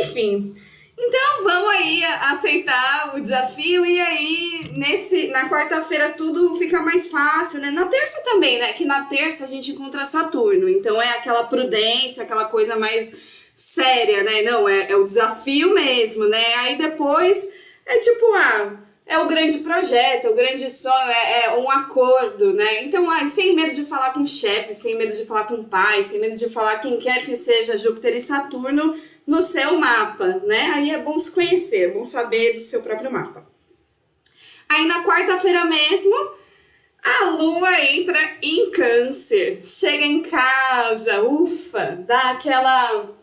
Enfim. 0.00 0.54
Então 0.98 1.44
vamos 1.44 1.70
aí 1.72 2.02
aceitar 2.04 3.14
o 3.14 3.20
desafio 3.20 3.84
e 3.84 4.00
aí 4.00 4.70
nesse 4.76 5.28
na 5.28 5.48
quarta-feira 5.48 6.10
tudo 6.10 6.56
fica 6.56 6.80
mais 6.80 7.08
fácil, 7.08 7.60
né? 7.60 7.70
Na 7.70 7.86
terça 7.86 8.22
também, 8.24 8.58
né? 8.58 8.72
Que 8.72 8.84
na 8.84 9.04
terça 9.04 9.44
a 9.44 9.48
gente 9.48 9.72
encontra 9.72 10.04
Saturno, 10.06 10.68
então 10.68 11.00
é 11.00 11.10
aquela 11.10 11.44
prudência, 11.44 12.22
aquela 12.22 12.46
coisa 12.46 12.76
mais 12.76 13.14
séria, 13.54 14.22
né? 14.22 14.42
Não, 14.42 14.68
é, 14.68 14.90
é 14.90 14.96
o 14.96 15.04
desafio 15.04 15.74
mesmo, 15.74 16.26
né? 16.26 16.54
Aí 16.56 16.76
depois 16.76 17.52
é 17.84 17.98
tipo, 17.98 18.32
ah, 18.34 18.76
é 19.06 19.18
o 19.18 19.26
grande 19.26 19.58
projeto, 19.58 20.26
é 20.26 20.30
o 20.30 20.34
grande 20.34 20.68
sonho, 20.70 21.10
é, 21.10 21.44
é 21.44 21.56
um 21.56 21.70
acordo, 21.70 22.52
né? 22.52 22.82
Então, 22.82 23.08
ah, 23.08 23.24
sem 23.26 23.54
medo 23.54 23.72
de 23.72 23.84
falar 23.84 24.12
com 24.12 24.20
o 24.20 24.26
chefe, 24.26 24.74
sem 24.74 24.96
medo 24.96 25.14
de 25.14 25.24
falar 25.24 25.44
com 25.44 25.54
o 25.54 25.64
pai, 25.64 26.02
sem 26.02 26.20
medo 26.20 26.36
de 26.36 26.48
falar 26.48 26.78
quem 26.78 26.98
quer 26.98 27.24
que 27.24 27.36
seja 27.36 27.78
Júpiter 27.78 28.16
e 28.16 28.20
Saturno, 28.20 28.96
no 29.26 29.42
seu 29.42 29.78
mapa, 29.78 30.40
né? 30.44 30.72
Aí 30.74 30.90
é 30.90 30.98
bom 30.98 31.18
se 31.18 31.30
conhecer, 31.32 31.90
é 31.90 31.92
bom 31.92 32.06
saber 32.06 32.54
do 32.54 32.60
seu 32.60 32.82
próprio 32.82 33.10
mapa. 33.10 33.46
Aí 34.68 34.86
na 34.86 35.04
quarta-feira 35.04 35.64
mesmo, 35.64 36.14
a 37.02 37.24
lua 37.30 37.80
entra 37.80 38.18
em 38.42 38.70
câncer. 38.70 39.62
Chega 39.62 40.04
em 40.04 40.22
casa, 40.22 41.22
ufa, 41.22 41.98
dá 42.06 42.30
aquela 42.30 43.16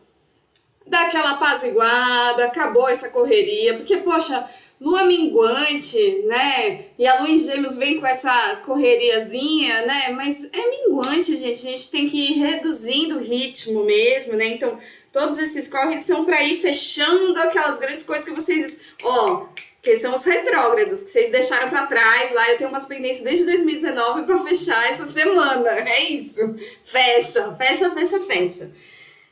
dá 0.85 1.07
aquela 1.07 1.31
apaziguada, 1.31 2.45
acabou 2.45 2.89
essa 2.89 3.09
correria, 3.09 3.75
porque 3.75 3.97
poxa, 3.97 4.47
lua 4.83 5.05
minguante, 5.05 6.23
né? 6.27 6.87
E 6.99 7.07
a 7.07 7.19
lua 7.19 7.29
em 7.29 7.39
gêmeos 7.39 7.75
vem 7.75 8.01
com 8.01 8.05
essa 8.05 8.57
correriazinha, 8.65 9.85
né? 9.85 10.09
Mas 10.09 10.49
é 10.51 10.69
minguante, 10.69 11.37
gente. 11.37 11.65
A 11.65 11.71
gente 11.71 11.89
tem 11.89 12.09
que 12.09 12.17
ir 12.17 12.39
reduzindo 12.39 13.15
o 13.15 13.21
ritmo 13.21 13.85
mesmo, 13.85 14.33
né? 14.33 14.47
Então, 14.47 14.77
todos 15.09 15.39
esses 15.39 15.69
corres 15.69 16.01
são 16.01 16.25
para 16.25 16.43
ir 16.43 16.57
fechando 16.57 17.39
aquelas 17.39 17.79
grandes 17.79 18.03
coisas 18.03 18.25
que 18.25 18.35
vocês, 18.35 18.79
ó, 19.01 19.45
que 19.81 19.95
são 19.95 20.13
os 20.15 20.25
retrógrados 20.25 21.01
que 21.01 21.09
vocês 21.09 21.31
deixaram 21.31 21.69
para 21.69 21.87
trás. 21.87 22.33
Lá 22.33 22.51
eu 22.51 22.57
tenho 22.57 22.69
umas 22.69 22.85
pendências 22.85 23.23
desde 23.23 23.45
2019 23.45 24.23
para 24.23 24.39
fechar 24.39 24.91
essa 24.91 25.05
semana. 25.05 25.63
É 25.93 26.03
isso. 26.03 26.55
Fecha, 26.83 27.55
fecha, 27.55 27.89
fecha, 27.91 28.19
fecha. 28.25 28.71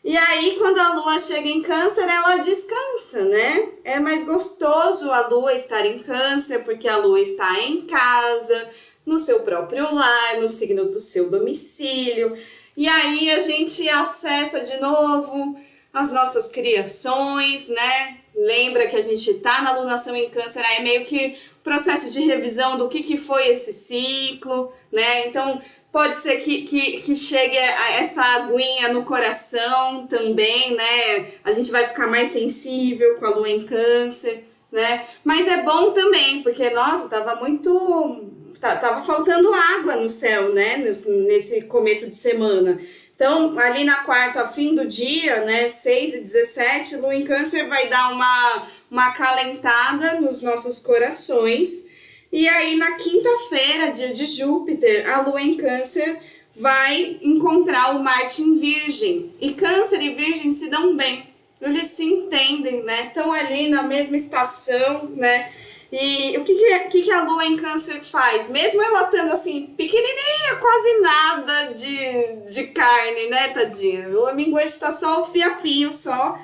E 0.03 0.17
aí, 0.17 0.55
quando 0.57 0.79
a 0.79 0.95
lua 0.95 1.19
chega 1.19 1.47
em 1.47 1.61
câncer, 1.61 2.09
ela 2.09 2.37
descansa, 2.37 3.23
né? 3.25 3.69
É 3.83 3.99
mais 3.99 4.23
gostoso 4.23 5.11
a 5.11 5.27
lua 5.27 5.53
estar 5.53 5.85
em 5.85 5.99
câncer, 5.99 6.63
porque 6.63 6.87
a 6.87 6.97
lua 6.97 7.19
está 7.19 7.59
em 7.59 7.81
casa, 7.81 8.67
no 9.05 9.19
seu 9.19 9.41
próprio 9.41 9.93
lar, 9.93 10.37
no 10.39 10.49
signo 10.49 10.85
do 10.85 10.99
seu 10.99 11.29
domicílio. 11.29 12.35
E 12.75 12.87
aí 12.87 13.29
a 13.29 13.39
gente 13.39 13.87
acessa 13.89 14.61
de 14.61 14.79
novo 14.79 15.55
as 15.93 16.11
nossas 16.11 16.49
criações, 16.49 17.67
né? 17.69 18.17
Lembra 18.33 18.87
que 18.87 18.95
a 18.95 19.01
gente 19.01 19.35
tá 19.35 19.61
na 19.61 19.77
lunação 19.77 20.15
em 20.15 20.29
câncer, 20.29 20.65
aí 20.65 20.77
é 20.77 20.81
meio 20.81 21.05
que 21.05 21.37
processo 21.63 22.09
de 22.11 22.21
revisão 22.21 22.77
do 22.77 22.87
que, 22.87 23.03
que 23.03 23.17
foi 23.17 23.49
esse 23.49 23.71
ciclo, 23.71 24.73
né? 24.91 25.27
Então, 25.27 25.61
Pode 25.91 26.15
ser 26.15 26.37
que, 26.37 26.61
que, 26.61 27.01
que 27.01 27.15
chegue 27.17 27.57
essa 27.57 28.21
aguinha 28.21 28.93
no 28.93 29.03
coração 29.03 30.07
também, 30.07 30.73
né? 30.73 31.31
A 31.43 31.51
gente 31.51 31.69
vai 31.69 31.85
ficar 31.85 32.07
mais 32.07 32.29
sensível 32.29 33.17
com 33.17 33.25
a 33.25 33.29
lua 33.31 33.49
em 33.49 33.65
câncer, 33.65 34.45
né? 34.71 35.05
Mas 35.21 35.49
é 35.49 35.63
bom 35.63 35.91
também, 35.91 36.41
porque, 36.43 36.69
nossa, 36.69 37.09
tava 37.09 37.35
muito. 37.35 38.29
Tava 38.61 39.01
faltando 39.01 39.51
água 39.53 39.97
no 39.97 40.09
céu, 40.09 40.53
né? 40.53 40.77
Nesse 40.77 41.63
começo 41.63 42.09
de 42.09 42.15
semana. 42.15 42.79
Então, 43.13 43.59
ali 43.59 43.83
na 43.83 43.97
quarta, 43.97 44.47
fim 44.47 44.73
do 44.73 44.87
dia, 44.87 45.43
né? 45.43 45.67
6 45.67 46.13
e 46.13 46.21
17, 46.21 46.95
lua 46.97 47.13
em 47.13 47.25
câncer 47.25 47.67
vai 47.67 47.89
dar 47.89 48.13
uma, 48.13 48.67
uma 48.89 49.07
acalentada 49.09 50.21
nos 50.21 50.41
nossos 50.41 50.79
corações 50.79 51.90
e 52.31 52.47
aí, 52.47 52.75
na 52.77 52.93
quinta-feira, 52.93 53.91
dia 53.91 54.13
de 54.13 54.25
Júpiter, 54.25 55.09
a 55.09 55.21
lua 55.21 55.41
em 55.41 55.55
Câncer 55.55 56.17
vai 56.55 57.17
encontrar 57.21 57.95
o 57.95 58.03
Marte 58.03 58.41
em 58.41 58.55
Virgem. 58.55 59.31
E 59.39 59.53
Câncer 59.53 60.01
e 60.01 60.13
Virgem 60.13 60.51
se 60.51 60.69
dão 60.69 60.95
bem, 60.95 61.27
eles 61.61 61.87
se 61.87 62.05
entendem, 62.05 62.83
né? 62.83 63.07
Estão 63.07 63.31
ali 63.33 63.69
na 63.69 63.83
mesma 63.83 64.15
estação, 64.15 65.11
né? 65.15 65.51
E 65.91 66.37
o 66.37 66.45
que, 66.45 66.55
que, 66.89 67.01
que, 67.01 67.11
a 67.11 67.23
lua 67.23 67.45
em 67.45 67.57
Câncer 67.57 68.01
faz? 68.01 68.47
Mesmo 68.49 68.81
ela 68.81 69.03
estando 69.03 69.33
assim, 69.33 69.73
pequenininha, 69.75 70.55
quase 70.61 70.99
nada 71.01 71.73
de, 71.73 72.53
de 72.53 72.67
carne, 72.67 73.25
né, 73.29 73.49
tadinha? 73.49 74.07
O 74.07 74.33
minguante 74.33 74.67
está 74.67 74.93
só 74.93 75.21
o 75.21 75.25
fiapinho 75.25 75.91
só 75.91 76.39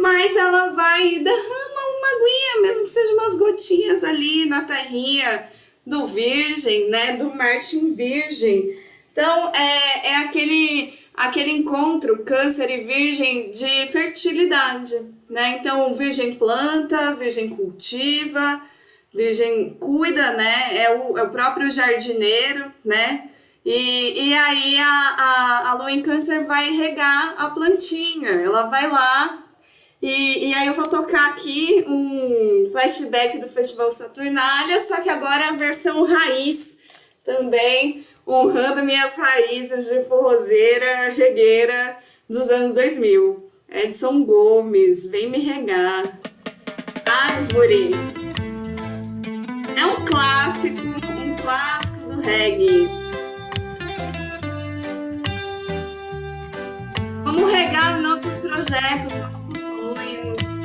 mas 0.00 0.36
ela 0.36 0.70
vai 0.70 1.18
derrama 1.18 1.80
uma 1.98 2.08
aguinha, 2.08 2.62
mesmo 2.62 2.84
que 2.84 2.90
seja 2.90 3.14
umas 3.14 3.36
gotinhas 3.36 4.04
ali 4.04 4.46
na 4.46 4.62
terrinha 4.62 5.48
do 5.84 6.06
Virgem, 6.06 6.88
né, 6.88 7.16
do 7.16 7.34
Martin 7.34 7.94
Virgem. 7.94 8.76
Então 9.12 9.52
é, 9.54 10.10
é 10.10 10.16
aquele 10.18 10.96
aquele 11.14 11.50
encontro 11.50 12.22
câncer 12.24 12.70
e 12.70 12.82
virgem 12.82 13.50
de 13.50 13.86
fertilidade, 13.88 14.94
né? 15.28 15.58
Então 15.58 15.92
virgem 15.92 16.36
planta, 16.36 17.12
virgem 17.14 17.48
cultiva, 17.48 18.62
virgem 19.12 19.76
cuida, 19.80 20.34
né? 20.34 20.76
É 20.76 20.96
o, 20.96 21.18
é 21.18 21.22
o 21.24 21.30
próprio 21.30 21.68
jardineiro, 21.68 22.72
né? 22.84 23.28
E, 23.64 24.28
e 24.28 24.34
aí 24.34 24.78
a, 24.78 25.16
a, 25.18 25.70
a 25.70 25.74
lua 25.74 25.90
em 25.90 26.00
câncer 26.00 26.44
vai 26.44 26.70
regar 26.70 27.34
a 27.36 27.50
plantinha, 27.50 28.30
ela 28.30 28.66
vai 28.66 28.88
lá 28.88 29.47
e, 30.00 30.50
e 30.50 30.54
aí 30.54 30.66
eu 30.68 30.74
vou 30.74 30.86
tocar 30.86 31.30
aqui 31.30 31.84
um 31.88 32.68
flashback 32.70 33.38
do 33.38 33.48
Festival 33.48 33.90
Saturnália, 33.90 34.78
só 34.80 35.00
que 35.00 35.08
agora 35.08 35.48
a 35.48 35.52
versão 35.52 36.04
raiz 36.04 36.78
também, 37.24 38.06
honrando 38.26 38.84
minhas 38.84 39.16
raízes 39.16 39.88
de 39.88 40.04
forrozeira, 40.04 41.10
regueira 41.10 41.98
dos 42.28 42.48
anos 42.48 42.74
2000. 42.74 43.50
Edson 43.70 44.24
Gomes, 44.24 45.06
vem 45.06 45.28
me 45.28 45.38
regar. 45.38 46.18
Árvore. 47.04 47.90
É 49.76 49.86
um 49.86 50.04
clássico, 50.04 50.80
um 50.80 51.36
clássico 51.36 52.10
do 52.10 52.20
reggae. 52.20 53.07
Vamos 57.38 57.52
regar 57.52 58.00
nossos 58.00 58.38
projetos, 58.38 59.20
nossos 59.20 59.58
sonhos, 59.60 60.58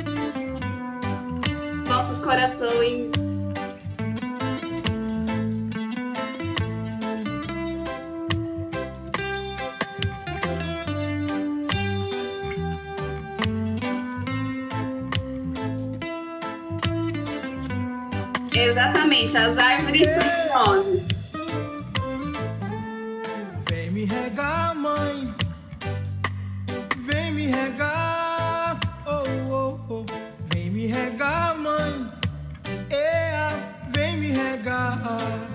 nossos 1.88 2.18
corações. 2.18 3.12
Exatamente, 18.52 19.36
as 19.36 19.56
árvores 19.56 20.08
são 20.08 20.66
nozes. 20.66 21.23
regar, 27.54 28.78
oh, 29.06 29.24
oh, 29.50 29.78
oh. 29.90 30.06
Vem 30.52 30.70
me 30.70 30.86
regar, 30.86 31.56
mãe. 31.56 32.10
Vem 33.94 34.16
me 34.16 34.32
regar. 34.32 35.53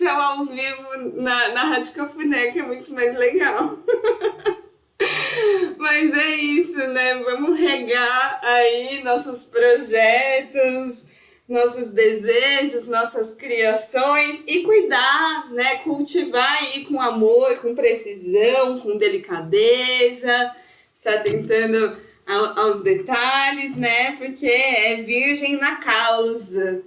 Céu 0.00 0.16
ao 0.18 0.46
vivo 0.46 1.12
na, 1.20 1.48
na 1.48 1.64
Rádio 1.64 1.92
Cafuné, 1.92 2.50
que 2.52 2.58
é 2.58 2.62
muito 2.62 2.90
mais 2.94 3.14
legal. 3.14 3.78
Mas 5.76 6.16
é 6.16 6.36
isso, 6.36 6.78
né? 6.88 7.16
Vamos 7.22 7.60
regar 7.60 8.40
aí 8.42 9.02
nossos 9.04 9.44
projetos, 9.44 11.08
nossos 11.46 11.88
desejos, 11.90 12.86
nossas 12.88 13.34
criações 13.34 14.42
e 14.46 14.62
cuidar, 14.62 15.50
né? 15.52 15.76
Cultivar 15.84 16.50
aí 16.62 16.86
com 16.86 16.98
amor, 16.98 17.58
com 17.58 17.74
precisão, 17.74 18.80
com 18.80 18.96
delicadeza, 18.96 20.56
se 20.96 21.10
atentando 21.10 21.94
ao- 22.26 22.58
aos 22.58 22.82
detalhes, 22.82 23.76
né? 23.76 24.12
Porque 24.16 24.46
é 24.46 24.96
virgem 25.02 25.56
na 25.58 25.76
causa. 25.76 26.80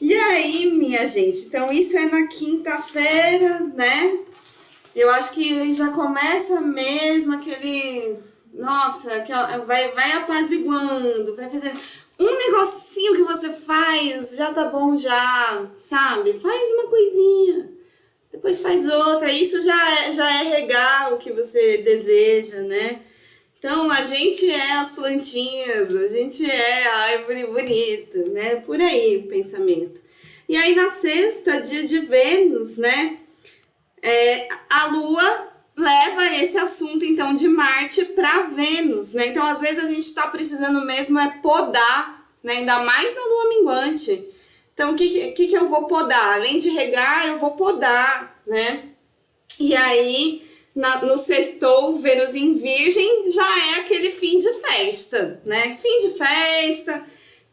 E 0.00 0.14
aí, 0.14 0.70
minha 0.72 1.04
gente, 1.06 1.46
então 1.46 1.72
isso 1.72 1.98
é 1.98 2.06
na 2.06 2.28
quinta-feira, 2.28 3.60
né? 3.74 4.20
Eu 4.94 5.10
acho 5.10 5.32
que 5.32 5.72
já 5.72 5.88
começa 5.88 6.60
mesmo 6.60 7.34
aquele. 7.34 8.16
Nossa, 8.52 9.12
aquela, 9.14 9.58
vai, 9.58 9.92
vai 9.92 10.12
apaziguando, 10.12 11.34
vai 11.34 11.48
fazendo. 11.48 11.78
Um 12.18 12.36
negocinho 12.36 13.14
que 13.14 13.22
você 13.22 13.52
faz 13.52 14.36
já 14.36 14.52
tá 14.52 14.64
bom, 14.66 14.96
já, 14.96 15.68
sabe? 15.76 16.34
Faz 16.34 16.70
uma 16.74 16.88
coisinha, 16.88 17.70
depois 18.32 18.60
faz 18.60 18.88
outra. 18.88 19.32
Isso 19.32 19.60
já 19.62 20.00
é, 20.00 20.12
já 20.12 20.40
é 20.40 20.42
regar 20.42 21.12
o 21.12 21.18
que 21.18 21.32
você 21.32 21.78
deseja, 21.78 22.60
né? 22.62 23.02
Então 23.58 23.90
a 23.90 24.02
gente 24.02 24.48
é 24.50 24.72
as 24.72 24.90
plantinhas, 24.92 25.94
a 25.94 26.08
gente 26.08 26.48
é 26.48 26.86
a 26.86 26.96
árvore 26.96 27.46
bonita, 27.46 28.18
né? 28.30 28.56
Por 28.56 28.80
aí 28.80 29.16
o 29.18 29.28
pensamento. 29.28 30.00
E 30.48 30.56
aí 30.56 30.74
na 30.74 30.88
sexta, 30.88 31.60
dia 31.60 31.84
de 31.84 31.98
Vênus, 32.00 32.78
né? 32.78 33.18
é, 34.02 34.48
a 34.68 34.86
Lua 34.86 35.48
leva 35.76 36.26
esse 36.36 36.58
assunto 36.58 37.04
então 37.04 37.34
de 37.34 37.48
Marte 37.48 38.04
para 38.06 38.42
Vênus, 38.42 39.14
né? 39.14 39.28
Então 39.28 39.46
às 39.46 39.60
vezes 39.60 39.84
a 39.84 39.88
gente 39.88 40.00
está 40.00 40.26
precisando 40.26 40.84
mesmo 40.84 41.18
é 41.18 41.38
podar, 41.42 42.28
né? 42.42 42.54
Ainda 42.54 42.80
mais 42.80 43.14
na 43.14 43.22
Lua 43.22 43.48
minguante. 43.48 44.24
Então 44.74 44.92
o 44.92 44.96
que, 44.96 45.32
que 45.32 45.48
que 45.48 45.56
eu 45.56 45.68
vou 45.68 45.86
podar? 45.86 46.34
Além 46.34 46.58
de 46.58 46.70
regar, 46.70 47.26
eu 47.26 47.38
vou 47.38 47.52
podar, 47.52 48.40
né? 48.46 48.90
E 49.60 49.74
aí 49.74 50.47
na- 50.78 51.02
no 51.02 51.18
sextou, 51.18 51.96
Vênus 51.98 52.34
em 52.36 52.54
Virgem 52.54 53.28
já 53.30 53.44
é 53.76 53.80
aquele 53.80 54.10
fim 54.10 54.38
de 54.38 54.52
festa, 54.54 55.40
né? 55.44 55.76
Fim 55.82 55.98
de 55.98 56.10
festa, 56.16 57.04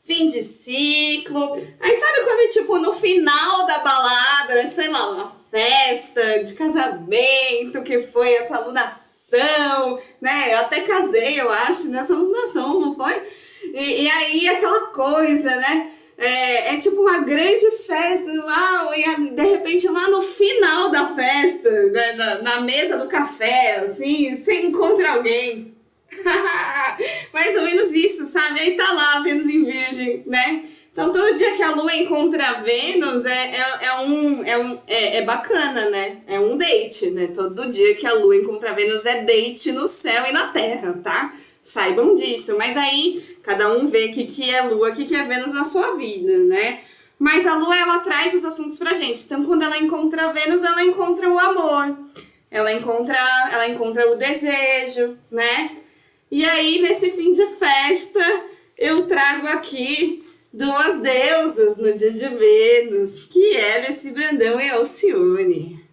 fim 0.04 0.28
de 0.28 0.42
ciclo. 0.44 1.56
Aí 1.80 1.96
sabe 1.96 2.22
quando, 2.24 2.54
tipo, 2.54 2.78
no 2.78 2.94
final 2.94 3.66
da 3.66 3.80
balada, 3.80 4.54
né? 4.56 4.68
Foi 4.68 4.88
lá, 4.88 5.10
uma 5.10 5.32
festa 5.50 6.44
de 6.44 6.54
casamento, 6.54 7.82
que 7.84 8.00
foi 8.04 8.32
essa 8.36 8.58
alunação, 8.58 10.00
né? 10.22 10.54
Eu 10.54 10.60
até 10.60 10.82
casei, 10.82 11.40
eu 11.42 11.52
acho, 11.52 11.88
nessa 11.88 12.14
alunação, 12.14 12.80
não 12.80 12.96
foi? 12.96 13.24
E, 13.74 14.04
e 14.04 14.10
aí 14.12 14.48
aquela 14.50 14.88
coisa, 14.88 15.56
né? 15.56 15.92
É, 16.18 16.74
é 16.74 16.78
tipo 16.78 17.02
uma 17.02 17.20
grande 17.20 17.70
festa, 17.86 18.32
uau, 18.32 18.94
e 18.96 19.32
de 19.32 19.44
repente 19.44 19.88
lá 19.90 20.08
no 20.10 20.22
final 20.22 20.90
da 20.90 21.08
festa, 21.08 21.70
né, 21.88 22.14
na, 22.14 22.42
na 22.42 22.62
mesa 22.62 22.98
do 22.98 23.08
café, 23.08 23.86
assim, 23.86 24.36
você 24.36 24.62
encontra 24.62 25.12
alguém. 25.12 25.76
Mais 27.34 27.56
ou 27.58 27.64
menos 27.64 27.92
isso, 27.94 28.26
sabe? 28.26 28.62
Aí 28.62 28.72
tá 28.76 28.90
lá, 28.92 29.20
Vênus 29.20 29.48
em 29.48 29.66
Virgem, 29.66 30.24
né? 30.26 30.64
Então 30.96 31.12
todo 31.12 31.36
dia 31.36 31.58
que 31.58 31.62
a 31.62 31.72
Lua 31.72 31.94
encontra 31.94 32.48
a 32.48 32.54
Vênus 32.54 33.26
é, 33.26 33.56
é, 33.58 33.86
é 33.88 33.94
um, 33.96 34.44
é, 34.46 34.58
um 34.58 34.80
é, 34.88 35.18
é 35.18 35.22
bacana, 35.24 35.90
né? 35.90 36.22
É 36.26 36.40
um 36.40 36.58
date, 36.58 37.12
né? 37.12 37.28
Todo 37.36 37.70
dia 37.70 37.96
que 37.96 38.08
a 38.08 38.14
Lua 38.14 38.38
encontra 38.38 38.70
a 38.70 38.74
Vênus 38.74 39.06
é 39.06 39.24
date 39.24 39.74
no 39.74 39.90
céu 39.90 40.24
e 40.26 40.32
na 40.32 40.48
Terra, 40.48 40.98
tá? 41.04 41.34
Saibam 41.66 42.14
disso. 42.14 42.56
Mas 42.58 42.78
aí 42.78 43.38
cada 43.44 43.74
um 43.74 43.88
vê 43.88 44.06
o 44.06 44.14
que, 44.14 44.26
que 44.26 44.50
é 44.50 44.62
Lua, 44.62 44.90
o 44.90 44.96
que, 44.96 45.06
que 45.06 45.16
é 45.16 45.24
Vênus 45.24 45.54
na 45.54 45.66
sua 45.66 45.98
vida, 45.98 46.38
né? 46.46 46.82
Mas 47.18 47.46
a 47.46 47.56
Lua, 47.56 47.76
ela 47.76 48.00
traz 48.00 48.34
os 48.34 48.46
assuntos 48.46 48.78
pra 48.78 48.94
gente. 48.94 49.24
Então, 49.26 49.44
quando 49.44 49.64
ela 49.64 49.78
encontra 49.78 50.32
Vênus, 50.32 50.64
ela 50.64 50.84
encontra 50.84 51.30
o 51.30 51.40
amor. 51.40 51.98
Ela 52.52 52.72
encontra, 52.72 53.18
ela 53.52 53.68
encontra 53.68 54.12
o 54.12 54.16
desejo, 54.16 55.18
né? 55.32 55.78
E 56.30 56.46
aí, 56.46 56.82
nesse 56.82 57.10
fim 57.12 57.32
de 57.32 57.46
festa, 57.56 58.24
eu 58.78 59.08
trago 59.08 59.48
aqui 59.48 60.24
duas 60.52 61.02
deusas 61.02 61.78
no 61.78 61.94
dia 61.94 62.12
de 62.12 62.28
Vênus, 62.28 63.24
que 63.26 63.56
é 63.56 63.78
Alice 63.78 64.10
Brandão 64.12 64.60
e 64.60 64.70
Alcione. 64.70 65.84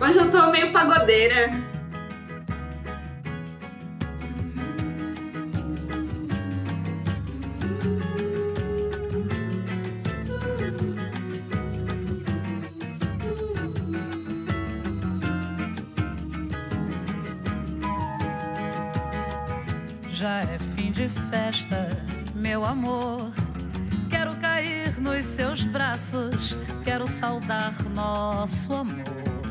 Hoje 0.00 0.18
eu 0.18 0.30
tô 0.30 0.50
meio 0.50 0.72
pagodeira. 0.72 1.63
Já 20.14 20.42
é 20.42 20.58
fim 20.76 20.92
de 20.92 21.08
festa, 21.08 21.88
meu 22.36 22.64
amor. 22.64 23.32
Quero 24.08 24.32
cair 24.36 25.00
nos 25.00 25.24
seus 25.24 25.64
braços, 25.64 26.56
quero 26.84 27.08
saudar 27.08 27.74
nosso 27.90 28.74
amor. 28.74 29.42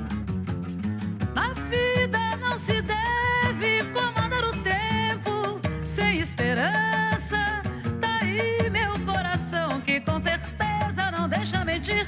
Na 1.36 1.50
vida 1.70 2.38
não 2.40 2.58
se 2.58 2.82
deve 2.82 3.84
comandar 3.92 4.46
o 4.46 4.54
tempo 4.64 5.60
sem 5.84 6.22
esperança. 6.22 7.62
Tá 8.00 8.20
aí 8.22 8.70
meu 8.70 8.98
coração 9.06 9.82
que 9.82 10.00
com 10.00 10.18
certeza 10.18 11.12
não 11.12 11.28
deixa 11.28 11.66
mentir 11.66 12.08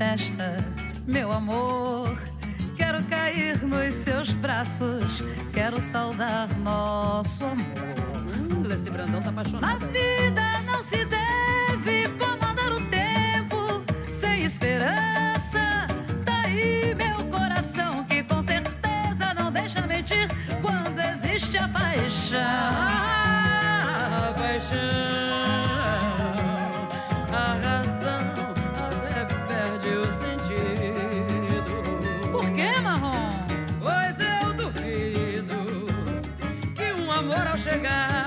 festa, 0.00 0.56
meu 1.06 1.30
amor. 1.30 2.18
Quero 2.74 3.04
cair 3.04 3.62
nos 3.62 3.94
seus 3.94 4.32
braços, 4.32 5.22
quero 5.52 5.78
saudar 5.78 6.48
nosso 6.60 7.44
amor. 7.44 8.66
Leci 8.66 8.88
Brandão 8.88 9.20
tá 9.20 9.30
Na 9.30 9.42
apaixonado. 9.42 9.86
vida 9.88 10.62
não 10.64 10.82
se 10.82 11.04
deve 11.04 12.08
comandar 12.18 12.72
o 12.72 12.80
tempo 12.86 13.84
sem 14.10 14.44
esperança. 14.44 15.86
Chegar 37.70 38.19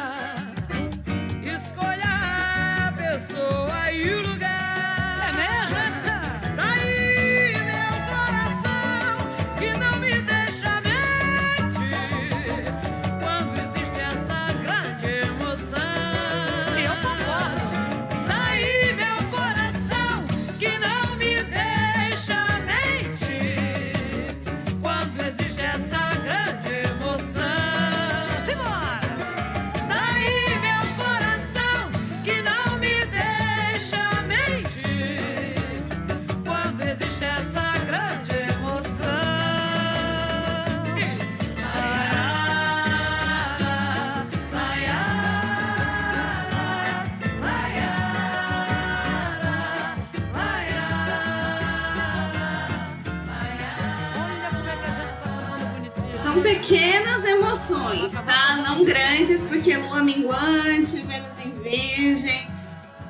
emoções, 57.93 58.13
tá? 58.23 58.57
Não 58.57 58.83
grandes, 58.83 59.43
porque 59.43 59.77
lua 59.77 60.03
minguante, 60.03 61.01
Vênus 61.01 61.39
em 61.39 61.51
virgem. 61.51 62.47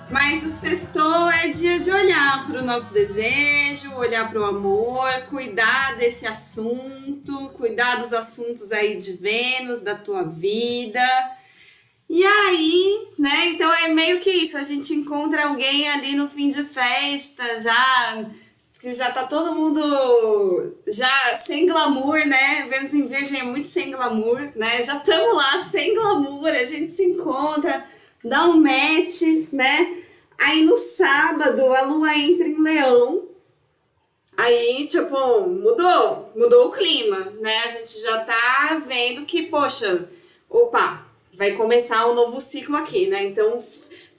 Mas 0.09 0.43
o 0.43 0.51
sextou 0.51 1.29
é 1.31 1.47
dia 1.47 1.79
de 1.79 1.89
olhar 1.89 2.45
para 2.45 2.61
o 2.61 2.65
nosso 2.65 2.93
desejo, 2.93 3.95
olhar 3.95 4.29
para 4.29 4.41
o 4.41 4.45
amor, 4.45 5.09
cuidar 5.29 5.97
desse 5.97 6.27
assunto, 6.27 7.49
cuidar 7.55 7.95
dos 7.95 8.13
assuntos 8.13 8.71
aí 8.71 8.97
de 8.97 9.13
Vênus, 9.13 9.79
da 9.79 9.95
tua 9.95 10.23
vida. 10.23 11.01
E 12.07 12.23
aí, 12.23 13.07
né? 13.17 13.47
Então 13.47 13.73
é 13.73 13.87
meio 13.87 14.19
que 14.19 14.29
isso, 14.29 14.57
a 14.57 14.63
gente 14.63 14.93
encontra 14.93 15.47
alguém 15.47 15.89
ali 15.89 16.15
no 16.15 16.29
fim 16.29 16.49
de 16.49 16.63
festa, 16.63 17.59
já 17.59 18.25
que 18.83 18.91
já 18.91 19.09
tá 19.13 19.23
todo 19.23 19.55
mundo 19.55 20.75
já 20.85 21.33
sem 21.37 21.65
glamour, 21.65 22.27
né? 22.27 22.65
Vênus 22.67 22.93
em 22.93 23.07
Virgem 23.07 23.39
é 23.39 23.43
muito 23.43 23.69
sem 23.69 23.89
glamour, 23.89 24.51
né? 24.57 24.81
Já 24.81 24.97
estamos 24.97 25.37
lá 25.37 25.57
sem 25.61 25.95
glamour, 25.95 26.49
a 26.49 26.65
gente 26.65 26.91
se 26.91 27.05
encontra, 27.05 27.87
dá 28.21 28.43
um 28.45 28.57
match, 28.57 29.21
né? 29.53 30.03
Aí 30.37 30.63
no 30.63 30.77
sábado 30.77 31.65
a 31.73 31.83
lua 31.83 32.13
entra 32.13 32.45
em 32.45 32.61
Leão. 32.61 33.29
Aí, 34.35 34.85
tipo, 34.87 35.47
mudou, 35.47 36.33
mudou 36.35 36.67
o 36.67 36.71
clima, 36.71 37.19
né? 37.39 37.59
A 37.59 37.67
gente 37.69 38.01
já 38.01 38.25
tá 38.25 38.83
vendo 38.85 39.25
que, 39.25 39.43
poxa, 39.43 40.09
opa, 40.49 41.07
vai 41.33 41.53
começar 41.53 42.05
um 42.07 42.15
novo 42.15 42.41
ciclo 42.41 42.75
aqui, 42.75 43.07
né? 43.07 43.23
Então, 43.23 43.63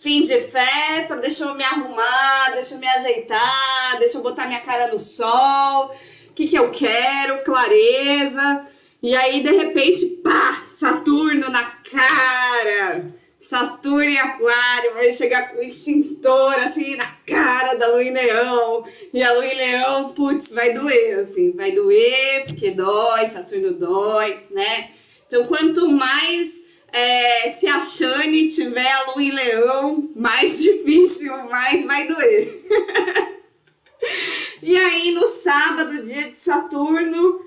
fim 0.05 0.20
de 0.20 0.38
festa, 0.42 1.16
deixa 1.16 1.44
eu 1.44 1.55
me 1.55 1.64
arrumar, 1.64 2.50
deixa 2.52 2.74
eu 2.74 2.78
me 2.78 2.86
ajeitar, 2.86 3.98
deixa 3.98 4.18
eu 4.18 4.22
botar 4.22 4.46
minha 4.46 4.61
cara 4.61 4.92
no 4.92 5.00
sol. 5.00 5.96
O 6.28 6.32
que 6.34 6.46
que 6.46 6.59
eu 6.59 6.70
quero? 6.70 7.42
Clareza. 7.42 8.66
E 9.02 9.16
aí, 9.16 9.42
de 9.42 9.50
repente, 9.50 10.20
pá, 10.22 10.62
Saturno 10.68 11.48
na 11.48 11.64
cara. 11.90 13.07
Saturno 13.40 14.05
em 14.05 14.18
Aquário 14.18 14.92
vai 14.92 15.11
chegar 15.11 15.52
com 15.52 15.62
extintor 15.62 16.55
assim 16.59 16.96
na 16.96 17.07
cara 17.26 17.74
da 17.74 17.88
Lua 17.88 18.05
em 18.05 18.12
Leão. 18.12 18.84
E 19.12 19.22
a 19.22 19.32
Lua 19.32 19.46
em 19.46 19.57
Leão, 19.57 20.12
putz, 20.12 20.52
vai 20.52 20.74
doer, 20.74 21.20
assim, 21.20 21.52
vai 21.52 21.72
doer, 21.72 22.44
porque 22.46 22.72
dói, 22.72 23.26
Saturno 23.26 23.72
dói, 23.72 24.38
né? 24.50 24.90
Então, 25.26 25.46
quanto 25.46 25.88
mais 25.88 26.63
é, 26.95 27.49
se 27.49 27.66
a 27.66 27.82
Shane 27.82 28.47
tiver 28.47 28.88
a 28.88 29.11
Lua 29.11 29.22
em 29.22 29.32
Leão, 29.32 30.11
mais 30.14 30.62
difícil, 30.62 31.36
mais 31.51 31.84
vai 31.84 32.07
doer. 32.07 32.64
e 34.62 34.76
aí, 34.76 35.11
no 35.11 35.26
sábado, 35.26 36.05
dia 36.05 36.30
de 36.30 36.36
Saturno, 36.36 37.45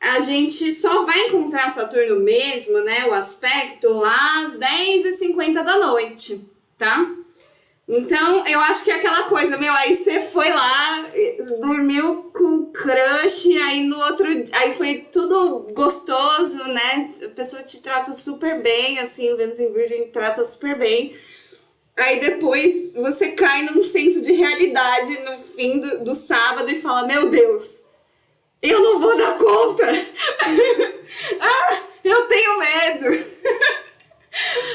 a 0.00 0.18
gente 0.18 0.72
só 0.72 1.04
vai 1.04 1.28
encontrar 1.28 1.68
Saturno 1.68 2.18
mesmo, 2.18 2.80
né? 2.80 3.06
O 3.06 3.14
aspecto 3.14 3.88
lá 3.90 4.40
às 4.40 4.58
10h50 4.58 5.62
da 5.62 5.78
noite, 5.78 6.44
tá? 6.76 7.14
Então, 7.86 8.46
eu 8.46 8.58
acho 8.60 8.82
que 8.82 8.90
é 8.90 8.94
aquela 8.94 9.24
coisa, 9.24 9.58
meu, 9.58 9.72
aí 9.74 9.94
você 9.94 10.18
foi 10.18 10.48
lá, 10.48 11.04
dormiu 11.60 12.30
com 12.32 12.72
crush, 12.72 13.46
aí 13.58 13.82
no 13.82 13.98
outro 14.04 14.26
aí 14.52 14.72
foi 14.72 15.06
tudo 15.12 15.66
gostoso, 15.74 16.64
né? 16.64 17.10
A 17.22 17.28
pessoa 17.28 17.62
te 17.62 17.82
trata 17.82 18.14
super 18.14 18.62
bem, 18.62 18.98
assim, 19.00 19.30
o 19.30 19.36
Vênus 19.36 19.60
em 19.60 19.70
Virgem 19.70 20.08
trata 20.08 20.46
super 20.46 20.78
bem. 20.78 21.14
Aí 21.94 22.18
depois 22.20 22.94
você 22.94 23.32
cai 23.32 23.62
num 23.62 23.82
senso 23.82 24.22
de 24.22 24.32
realidade 24.32 25.20
no 25.20 25.38
fim 25.38 25.78
do, 25.78 26.04
do 26.04 26.14
sábado 26.14 26.68
e 26.70 26.80
fala, 26.80 27.06
meu 27.06 27.28
Deus, 27.28 27.82
eu 28.62 28.82
não 28.82 28.98
vou 28.98 29.16
dar 29.16 29.36
conta. 29.36 29.86
ah, 31.38 31.78
eu 32.02 32.22
tenho 32.28 32.58
medo. 32.58 33.14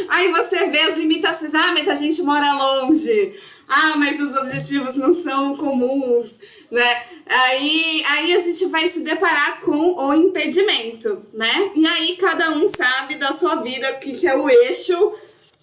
Aí 0.09 0.31
você 0.31 0.65
vê 0.67 0.79
as 0.79 0.97
limitações. 0.97 1.53
Ah, 1.55 1.71
mas 1.73 1.87
a 1.87 1.95
gente 1.95 2.21
mora 2.21 2.53
longe. 2.53 3.33
Ah, 3.67 3.95
mas 3.97 4.19
os 4.19 4.35
objetivos 4.35 4.95
não 4.95 5.13
são 5.13 5.55
comuns, 5.55 6.39
né? 6.71 7.03
Aí, 7.27 8.03
aí 8.07 8.33
a 8.33 8.39
gente 8.39 8.65
vai 8.65 8.87
se 8.87 9.01
deparar 9.01 9.61
com 9.61 9.95
o 9.95 10.13
impedimento, 10.13 11.23
né? 11.31 11.71
E 11.75 11.85
aí 11.85 12.17
cada 12.17 12.49
um 12.51 12.67
sabe 12.67 13.15
da 13.15 13.31
sua 13.31 13.57
vida 13.57 13.91
o 13.91 13.99
que, 13.99 14.13
que 14.13 14.27
é 14.27 14.35
o 14.35 14.49
eixo 14.49 15.13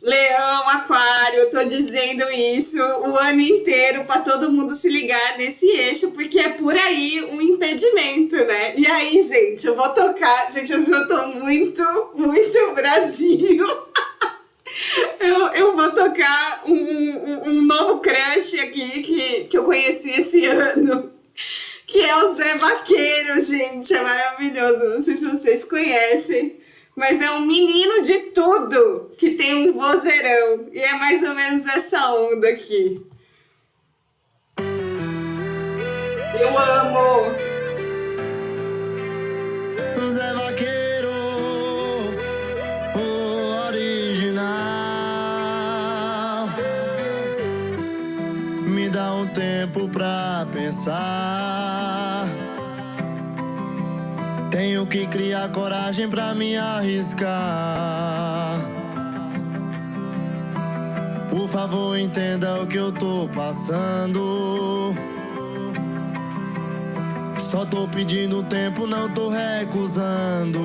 Leão, 0.07 0.69
Aquário, 0.69 1.51
tô 1.51 1.65
dizendo 1.65 2.31
isso 2.31 2.79
o 2.79 3.17
ano 3.17 3.41
inteiro 3.41 4.05
pra 4.05 4.21
todo 4.21 4.53
mundo 4.53 4.73
se 4.73 4.89
ligar 4.89 5.37
nesse 5.37 5.67
eixo, 5.67 6.13
porque 6.13 6.39
é 6.39 6.51
por 6.51 6.77
aí 6.77 7.25
um 7.33 7.41
impedimento, 7.41 8.37
né? 8.37 8.75
E 8.77 8.87
aí, 8.87 9.21
gente, 9.21 9.67
eu 9.67 9.75
vou 9.75 9.89
tocar. 9.89 10.53
Gente, 10.53 10.71
eu 10.71 10.83
já 10.85 11.07
tô 11.07 11.27
muito, 11.29 11.83
muito 12.15 12.73
Brasil. 12.73 13.67
eu, 15.19 15.47
eu 15.55 15.75
vou 15.75 15.91
tocar 15.91 16.63
um, 16.67 16.75
um, 16.75 17.49
um 17.49 17.63
aqui 18.61 19.03
que, 19.03 19.45
que 19.45 19.59
eu 19.59 19.65
conheci 19.65 20.11
esse 20.11 20.45
ano. 20.47 21.13
Que 21.87 22.01
é 22.01 22.17
o 22.17 22.35
Zé 22.35 22.57
Vaqueiro, 22.57 23.41
gente. 23.41 23.93
É 23.95 24.03
maravilhoso. 24.03 24.95
Não 24.95 25.03
sei 25.03 25.17
se 25.17 25.29
vocês 25.29 25.65
conhecem. 25.65 26.59
Mas 26.95 27.21
é 27.21 27.31
um 27.33 27.41
menino 27.41 28.03
de 28.03 28.19
tudo 28.31 29.11
que 29.19 29.33
tem 29.33 29.55
um 29.55 29.73
vozeirão. 29.73 30.69
E 30.73 30.79
é 30.79 30.95
mais 30.95 31.23
ou 31.23 31.35
menos 31.35 31.67
essa 31.67 32.15
onda 32.15 32.49
aqui. 32.49 33.05
Eu 36.39 36.59
amo! 36.59 37.46
Tempo 49.37 49.87
pra 49.87 50.47
pensar. 50.51 52.27
Tenho 54.51 54.87
que 54.87 55.07
criar 55.09 55.51
coragem 55.51 56.09
pra 56.09 56.35
me 56.35 56.57
arriscar. 56.57 57.27
Por 61.29 61.47
favor, 61.47 61.99
entenda 61.99 62.63
o 62.63 62.67
que 62.67 62.79
eu 62.79 62.91
tô 62.91 63.29
passando. 63.35 64.95
Só 67.39 67.67
tô 67.67 67.87
pedindo 67.89 68.43
tempo, 68.45 68.87
não 68.87 69.11
tô 69.11 69.29
recusando. 69.29 70.59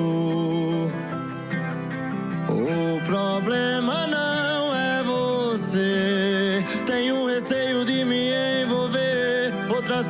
O 2.48 3.00
problema 3.04 4.06
não 4.06 4.74
é 4.74 5.02
você. 5.02 6.64
Tenho 6.86 7.26
receio 7.26 7.84
de 7.84 8.02
me 8.06 8.32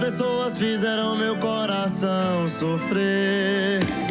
pessoas 0.02 0.58
fizeram 0.58 1.14
meu 1.14 1.36
coração 1.36 2.48
sofrer. 2.48 4.01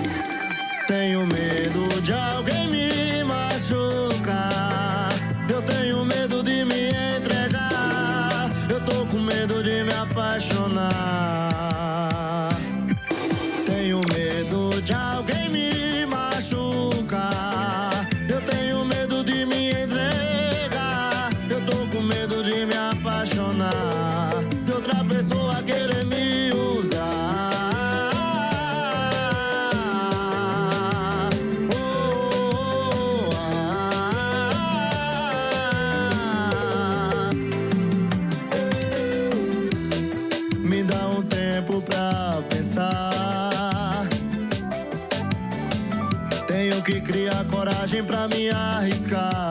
Coragem 47.92 48.04
pra 48.06 48.28
me 48.28 48.50
arriscar. 48.50 49.51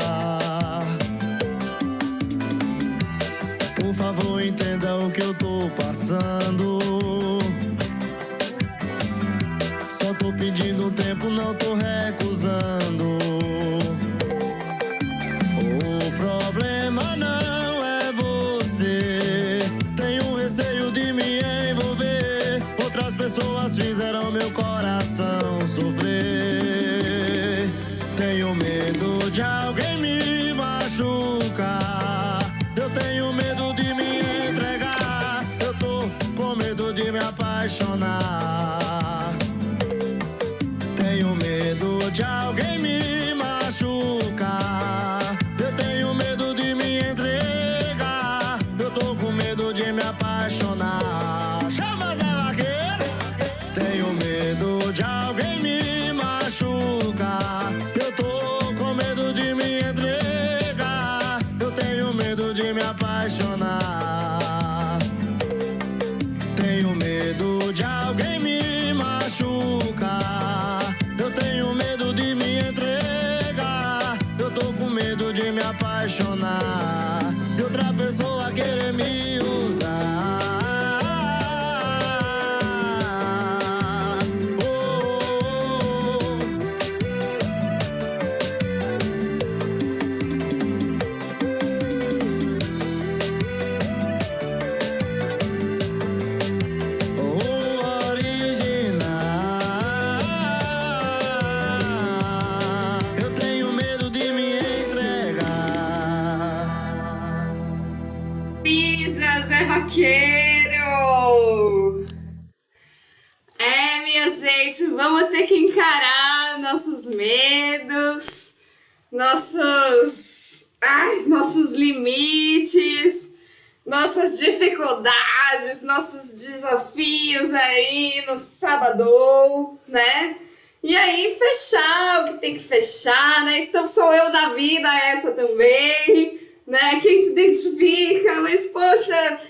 Desafios 126.52 127.52
aí 127.54 128.24
no 128.26 128.38
sábado, 128.38 129.78
né? 129.88 130.36
E 130.82 130.96
aí 130.96 131.36
fechar 131.38 132.24
o 132.24 132.32
que 132.34 132.40
tem 132.40 132.54
que 132.54 132.60
fechar, 132.62 133.44
né? 133.44 133.58
Então 133.60 133.86
sou 133.86 134.12
eu 134.14 134.30
da 134.32 134.50
vida 134.50 134.88
essa 135.08 135.30
também, 135.32 136.40
né? 136.66 137.00
Quem 137.02 137.24
se 137.24 137.30
identifica, 137.30 138.36
mas 138.36 138.66
poxa, 138.66 139.40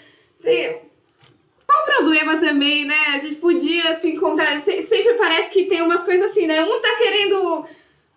tem, 0.42 0.80
qual 1.66 1.82
o 1.82 1.86
problema 1.86 2.36
também, 2.38 2.84
né? 2.84 2.96
A 3.14 3.18
gente 3.18 3.36
podia 3.36 3.94
se 3.94 4.09
encontrar. 4.11 4.59
se- 4.61 4.82
Sempre 4.82 5.14
parece 5.14 5.51
que 5.51 5.64
tem 5.66 5.82
umas 5.82 6.03
coisas 6.03 6.30
assim, 6.30 6.46
né? 6.46 6.64
Um 6.64 6.80
tá 6.80 6.96
querendo 6.98 7.64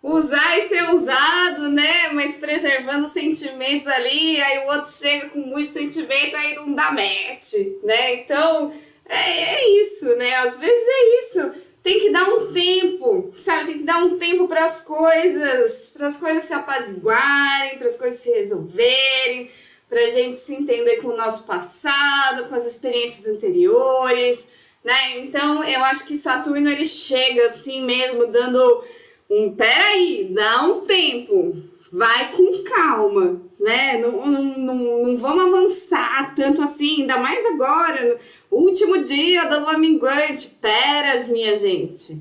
usar 0.04 0.58
e 0.58 0.62
ser 0.62 0.90
usado, 0.90 1.70
né? 1.70 2.10
Mas 2.12 2.36
preservando 2.36 3.06
os 3.06 3.12
sentimentos 3.12 3.88
ali, 3.88 4.40
aí 4.42 4.58
o 4.58 4.72
outro 4.72 4.90
chega 4.90 5.30
com 5.30 5.38
muito 5.38 5.70
sentimento, 5.70 6.36
aí 6.36 6.54
não 6.56 6.74
dá 6.74 6.92
match, 6.92 7.54
né? 7.82 8.16
Então, 8.16 8.70
é, 9.08 9.54
é 9.54 9.80
isso, 9.80 10.04
né? 10.16 10.34
Às 10.36 10.58
vezes 10.58 10.86
é 10.86 11.18
isso. 11.20 11.52
Tem 11.82 12.00
que 12.00 12.10
dar 12.10 12.28
um 12.28 12.52
tempo, 12.52 13.30
sabe? 13.34 13.66
Tem 13.66 13.78
que 13.78 13.84
dar 13.84 14.04
um 14.04 14.18
tempo 14.18 14.46
para 14.46 14.64
as 14.64 14.84
coisas, 14.84 15.90
para 15.96 16.06
as 16.06 16.18
coisas 16.18 16.44
se 16.44 16.52
apaziguarem, 16.52 17.78
para 17.78 17.88
as 17.88 17.96
coisas 17.96 18.20
se 18.20 18.30
resolverem, 18.30 19.50
pra 19.88 20.06
gente 20.08 20.38
se 20.38 20.54
entender 20.54 20.96
com 20.96 21.08
o 21.08 21.16
nosso 21.16 21.46
passado, 21.46 22.46
com 22.48 22.54
as 22.54 22.66
experiências 22.66 23.26
anteriores, 23.26 24.52
né? 24.82 25.18
Então, 25.20 25.64
eu 25.64 25.82
acho 25.84 26.06
que 26.06 26.16
Saturno 26.16 26.68
ele 26.68 26.84
chega 26.84 27.46
assim 27.46 27.84
mesmo, 27.84 28.26
dando 28.26 28.84
um 29.28 29.54
peraí, 29.54 30.30
dá 30.32 30.64
um 30.64 30.82
tempo, 30.82 31.56
vai 31.92 32.32
com 32.32 32.62
calma, 32.64 33.40
né? 33.58 33.98
Não, 33.98 34.26
não, 34.26 34.42
não, 34.42 35.02
não 35.04 35.16
vamos 35.16 35.44
avançar 35.44 36.34
tanto 36.34 36.62
assim, 36.62 37.02
ainda 37.02 37.18
mais 37.18 37.44
agora, 37.46 38.18
último 38.50 39.04
dia 39.04 39.44
da 39.44 39.58
lua 39.58 39.78
minguante. 39.78 40.56
Peras, 40.60 41.28
minha 41.28 41.56
gente. 41.56 42.20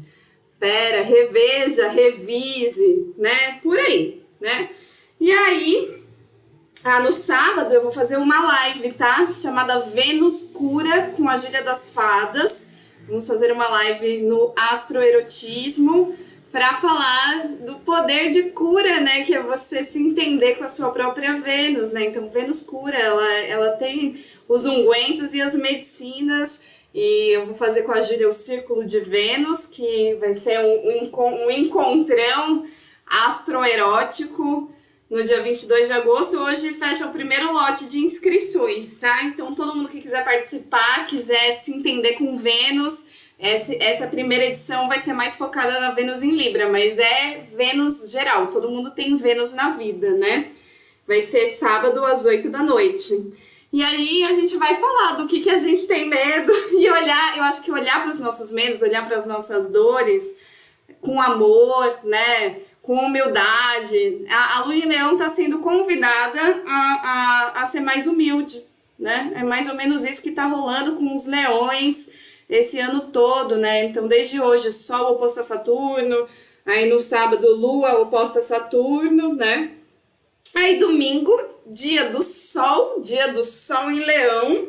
Pera, 0.59 1.01
reveja, 1.01 1.89
revise, 1.89 3.13
né? 3.17 3.59
Por 3.61 3.77
aí, 3.77 4.23
né? 4.39 4.69
E 5.19 5.31
aí, 5.31 6.03
ah, 6.83 6.99
no 6.99 7.11
sábado 7.11 7.73
eu 7.73 7.81
vou 7.81 7.91
fazer 7.91 8.17
uma 8.17 8.39
live, 8.41 8.93
tá? 8.93 9.27
Chamada 9.27 9.79
Vênus 9.79 10.43
Cura 10.43 11.13
com 11.15 11.27
a 11.27 11.37
Júlia 11.37 11.63
das 11.63 11.89
Fadas. 11.89 12.69
Vamos 13.07 13.27
fazer 13.27 13.51
uma 13.51 13.67
live 13.67 14.21
no 14.21 14.53
astroerotismo 14.55 16.15
para 16.53 16.75
falar 16.75 17.47
do 17.65 17.79
poder 17.79 18.29
de 18.29 18.43
cura, 18.51 19.01
né? 19.01 19.23
Que 19.23 19.33
é 19.33 19.41
você 19.41 19.83
se 19.83 19.97
entender 19.99 20.53
com 20.55 20.63
a 20.63 20.69
sua 20.69 20.91
própria 20.91 21.33
Vênus, 21.39 21.91
né? 21.91 22.05
Então, 22.05 22.29
Vênus 22.29 22.61
cura, 22.61 22.95
ela, 22.95 23.27
ela 23.39 23.71
tem 23.71 24.23
os 24.47 24.63
ungüentos 24.65 25.33
e 25.33 25.41
as 25.41 25.55
medicinas. 25.55 26.61
E 26.93 27.31
eu 27.35 27.47
vou 27.47 27.55
fazer 27.55 27.81
com 27.81 27.91
a 27.91 27.99
Júlia 28.01 28.29
o 28.29 28.31
Círculo 28.31 28.85
de 28.85 28.99
Vênus, 28.99 29.65
que 29.65 30.15
vai 30.19 30.35
ser 30.35 30.59
um, 30.59 30.87
um, 30.87 30.91
encon- 30.91 31.49
encontrão 31.49 32.65
astroerótico 33.07 34.71
no 35.09 35.23
dia 35.23 35.41
22 35.41 35.87
de 35.87 35.93
agosto. 35.93 36.37
Hoje 36.37 36.69
fecha 36.73 37.07
o 37.07 37.11
primeiro 37.11 37.51
lote 37.51 37.85
de 37.89 37.97
inscrições, 37.97 38.95
tá? 38.97 39.23
Então, 39.23 39.55
todo 39.55 39.75
mundo 39.75 39.89
que 39.89 39.99
quiser 39.99 40.23
participar, 40.23 41.07
quiser 41.07 41.53
se 41.53 41.71
entender 41.71 42.13
com 42.13 42.37
Vênus, 42.37 43.07
Essa, 43.39 43.75
essa 43.75 44.07
primeira 44.07 44.45
edição 44.45 44.87
vai 44.87 44.99
ser 44.99 45.13
mais 45.13 45.35
focada 45.35 45.79
na 45.79 45.91
Vênus 45.91 46.23
em 46.23 46.31
Libra, 46.31 46.69
mas 46.69 46.97
é 46.97 47.43
Vênus 47.55 48.11
geral, 48.11 48.47
todo 48.47 48.69
mundo 48.69 48.91
tem 48.91 49.17
Vênus 49.17 49.53
na 49.53 49.71
vida, 49.71 50.11
né? 50.11 50.51
Vai 51.07 51.19
ser 51.19 51.47
sábado 51.47 52.03
às 52.05 52.25
8 52.25 52.49
da 52.49 52.59
noite. 52.63 53.33
E 53.71 53.83
aí 53.83 54.23
a 54.23 54.33
gente 54.33 54.55
vai 54.55 54.75
falar 54.75 55.13
do 55.13 55.27
que, 55.27 55.41
que 55.41 55.49
a 55.49 55.57
gente 55.57 55.87
tem 55.87 56.07
medo 56.07 56.53
e 56.79 56.89
olhar, 56.89 57.37
eu 57.37 57.43
acho 57.43 57.63
que 57.63 57.71
olhar 57.71 58.01
para 58.01 58.11
os 58.11 58.19
nossos 58.19 58.51
medos, 58.51 58.81
olhar 58.81 59.05
para 59.05 59.17
as 59.17 59.25
nossas 59.25 59.67
dores 59.67 60.37
com 61.01 61.19
amor, 61.21 61.99
né? 62.03 62.59
Com 62.81 62.95
humildade. 62.95 64.25
A, 64.29 64.57
a 64.57 64.63
Lu 64.65 64.73
em 64.73 64.85
Leão 64.85 65.13
está 65.13 65.27
sendo 65.27 65.59
convidada 65.59 66.63
a, 66.65 67.51
a, 67.55 67.61
a 67.61 67.65
ser 67.65 67.79
mais 67.79 68.07
humilde, 68.07 68.63
né? 68.97 69.33
É 69.35 69.43
mais 69.43 69.67
ou 69.67 69.75
menos 69.75 70.05
isso 70.05 70.21
que 70.21 70.29
está 70.29 70.45
rolando 70.45 70.95
com 70.95 71.15
os 71.15 71.25
leões 71.25 72.22
esse 72.57 72.79
ano 72.79 73.09
todo, 73.11 73.57
né? 73.57 73.85
Então, 73.85 74.07
desde 74.07 74.39
hoje, 74.39 74.71
Sol 74.71 75.13
oposto 75.13 75.39
a 75.39 75.43
Saturno, 75.43 76.27
aí 76.65 76.89
no 76.89 77.01
sábado, 77.01 77.55
Lua 77.55 77.99
oposta 77.99 78.39
a 78.39 78.43
Saturno, 78.43 79.33
né? 79.33 79.71
Aí 80.55 80.77
domingo, 80.77 81.31
dia 81.65 82.09
do 82.09 82.21
Sol, 82.21 83.01
dia 83.01 83.29
do 83.29 83.43
Sol 83.43 83.89
em 83.89 84.05
Leão, 84.05 84.67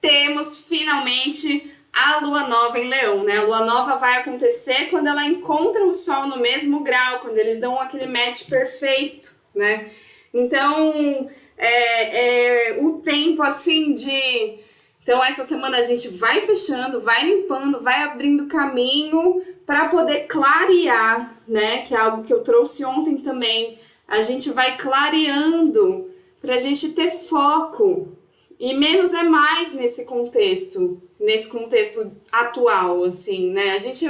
temos 0.00 0.58
finalmente 0.58 1.72
a 1.90 2.18
lua 2.18 2.48
nova 2.48 2.78
em 2.78 2.88
Leão, 2.88 3.24
né? 3.24 3.38
A 3.38 3.44
lua 3.44 3.64
nova 3.64 3.96
vai 3.96 4.16
acontecer 4.16 4.90
quando 4.90 5.06
ela 5.06 5.24
encontra 5.24 5.86
o 5.86 5.94
Sol 5.94 6.26
no 6.26 6.36
mesmo 6.38 6.80
grau, 6.80 7.20
quando 7.20 7.38
eles 7.38 7.58
dão 7.58 7.80
aquele 7.80 8.06
match 8.06 8.48
perfeito, 8.48 9.34
né? 9.54 9.90
Então, 10.34 11.30
é, 11.56 12.72
é 12.72 12.78
o 12.82 12.98
tempo 12.98 13.42
assim 13.42 13.94
de. 13.94 14.58
Então, 15.04 15.22
essa 15.22 15.44
semana 15.44 15.76
a 15.76 15.82
gente 15.82 16.08
vai 16.08 16.40
fechando, 16.40 16.98
vai 16.98 17.26
limpando, 17.26 17.78
vai 17.78 18.02
abrindo 18.04 18.46
caminho 18.46 19.42
para 19.66 19.88
poder 19.88 20.20
clarear, 20.26 21.36
né? 21.46 21.82
Que 21.82 21.94
é 21.94 21.98
algo 21.98 22.24
que 22.24 22.32
eu 22.32 22.42
trouxe 22.42 22.86
ontem 22.86 23.18
também. 23.18 23.78
A 24.08 24.22
gente 24.22 24.50
vai 24.50 24.78
clareando 24.78 26.10
para 26.40 26.54
a 26.54 26.58
gente 26.58 26.94
ter 26.94 27.10
foco. 27.10 28.16
E 28.58 28.72
menos 28.72 29.12
é 29.12 29.24
mais 29.24 29.74
nesse 29.74 30.06
contexto, 30.06 31.02
nesse 31.20 31.48
contexto 31.48 32.10
atual, 32.32 33.04
assim, 33.04 33.50
né? 33.50 33.72
A 33.72 33.78
gente, 33.78 34.06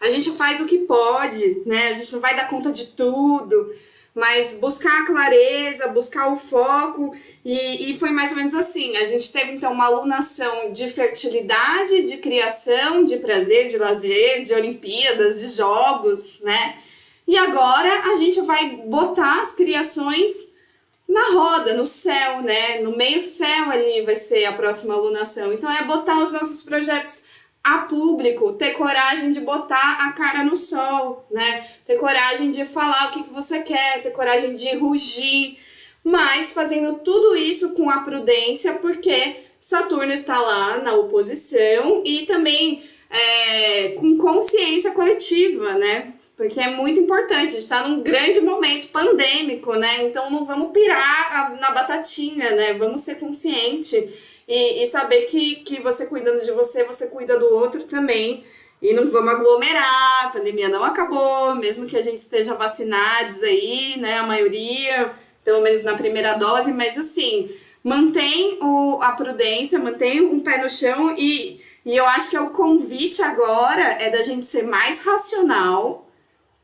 a 0.00 0.08
gente 0.08 0.30
faz 0.30 0.60
o 0.60 0.66
que 0.66 0.78
pode, 0.78 1.62
né? 1.66 1.88
A 1.88 1.92
gente 1.92 2.12
não 2.12 2.20
vai 2.20 2.36
dar 2.36 2.48
conta 2.48 2.70
de 2.70 2.86
tudo, 2.92 3.74
mas 4.16 4.54
buscar 4.54 5.02
a 5.02 5.04
clareza, 5.04 5.88
buscar 5.88 6.32
o 6.32 6.38
foco, 6.38 7.14
e, 7.44 7.90
e 7.90 7.98
foi 7.98 8.10
mais 8.10 8.30
ou 8.30 8.38
menos 8.38 8.54
assim. 8.54 8.96
A 8.96 9.04
gente 9.04 9.30
teve 9.30 9.52
então 9.52 9.70
uma 9.70 9.84
alunação 9.84 10.72
de 10.72 10.88
fertilidade, 10.88 12.04
de 12.04 12.16
criação, 12.16 13.04
de 13.04 13.18
prazer, 13.18 13.68
de 13.68 13.76
lazer, 13.76 14.40
de 14.40 14.54
Olimpíadas, 14.54 15.40
de 15.40 15.48
jogos, 15.48 16.40
né? 16.40 16.78
E 17.28 17.36
agora 17.36 18.10
a 18.10 18.16
gente 18.16 18.40
vai 18.40 18.76
botar 18.86 19.38
as 19.38 19.54
criações 19.54 20.54
na 21.06 21.32
roda, 21.32 21.74
no 21.74 21.84
céu, 21.84 22.40
né? 22.40 22.80
No 22.80 22.96
meio 22.96 23.20
céu 23.20 23.70
ali 23.70 24.00
vai 24.00 24.16
ser 24.16 24.46
a 24.46 24.52
próxima 24.54 24.94
alunação. 24.94 25.52
Então 25.52 25.70
é 25.70 25.84
botar 25.84 26.22
os 26.22 26.32
nossos 26.32 26.62
projetos 26.62 27.26
a 27.66 27.78
público, 27.78 28.52
ter 28.52 28.74
coragem 28.74 29.32
de 29.32 29.40
botar 29.40 30.06
a 30.06 30.12
cara 30.12 30.44
no 30.44 30.56
sol, 30.56 31.26
né? 31.28 31.66
Ter 31.84 31.96
coragem 31.96 32.52
de 32.52 32.64
falar 32.64 33.08
o 33.08 33.10
que, 33.10 33.24
que 33.24 33.32
você 33.32 33.58
quer, 33.58 34.02
ter 34.04 34.12
coragem 34.12 34.54
de 34.54 34.76
rugir, 34.76 35.58
mas 36.04 36.52
fazendo 36.52 37.00
tudo 37.00 37.34
isso 37.34 37.74
com 37.74 37.90
a 37.90 38.02
prudência, 38.02 38.74
porque 38.74 39.38
Saturno 39.58 40.12
está 40.12 40.38
lá 40.38 40.78
na 40.78 40.94
oposição 40.94 42.02
e 42.04 42.24
também 42.24 42.84
é, 43.10 43.88
com 43.98 44.16
consciência 44.16 44.92
coletiva, 44.92 45.74
né? 45.74 46.12
Porque 46.36 46.60
é 46.60 46.70
muito 46.70 47.00
importante, 47.00 47.46
a 47.46 47.48
gente 47.48 47.58
está 47.58 47.88
num 47.88 48.00
grande 48.00 48.40
momento 48.42 48.88
pandêmico, 48.88 49.74
né? 49.74 50.04
Então 50.04 50.30
não 50.30 50.44
vamos 50.44 50.70
pirar 50.70 51.58
na 51.58 51.72
batatinha, 51.72 52.52
né? 52.52 52.74
Vamos 52.74 53.00
ser 53.00 53.16
consciente 53.16 54.08
e, 54.46 54.82
e 54.82 54.86
saber 54.86 55.22
que, 55.22 55.56
que 55.56 55.80
você 55.80 56.06
cuidando 56.06 56.44
de 56.44 56.52
você, 56.52 56.84
você 56.84 57.08
cuida 57.08 57.38
do 57.38 57.46
outro 57.54 57.84
também. 57.84 58.44
E 58.80 58.92
não 58.92 59.08
vamos 59.08 59.32
aglomerar, 59.32 60.26
a 60.26 60.28
pandemia 60.28 60.68
não 60.68 60.84
acabou, 60.84 61.54
mesmo 61.54 61.86
que 61.86 61.96
a 61.96 62.02
gente 62.02 62.18
esteja 62.18 62.54
vacinados 62.54 63.42
aí, 63.42 63.96
né? 63.98 64.18
A 64.18 64.22
maioria, 64.22 65.12
pelo 65.44 65.62
menos 65.62 65.82
na 65.82 65.96
primeira 65.96 66.34
dose, 66.34 66.72
mas 66.72 66.98
assim, 66.98 67.50
mantém 67.82 68.58
o, 68.60 68.98
a 69.00 69.12
prudência, 69.12 69.78
mantém 69.78 70.20
um 70.20 70.40
pé 70.40 70.58
no 70.58 70.68
chão 70.68 71.14
e, 71.16 71.60
e 71.84 71.96
eu 71.96 72.04
acho 72.06 72.28
que 72.28 72.36
é 72.36 72.40
o 72.40 72.50
convite 72.50 73.22
agora 73.22 73.82
é 73.82 74.10
da 74.10 74.22
gente 74.22 74.44
ser 74.44 74.64
mais 74.64 75.02
racional 75.02 76.06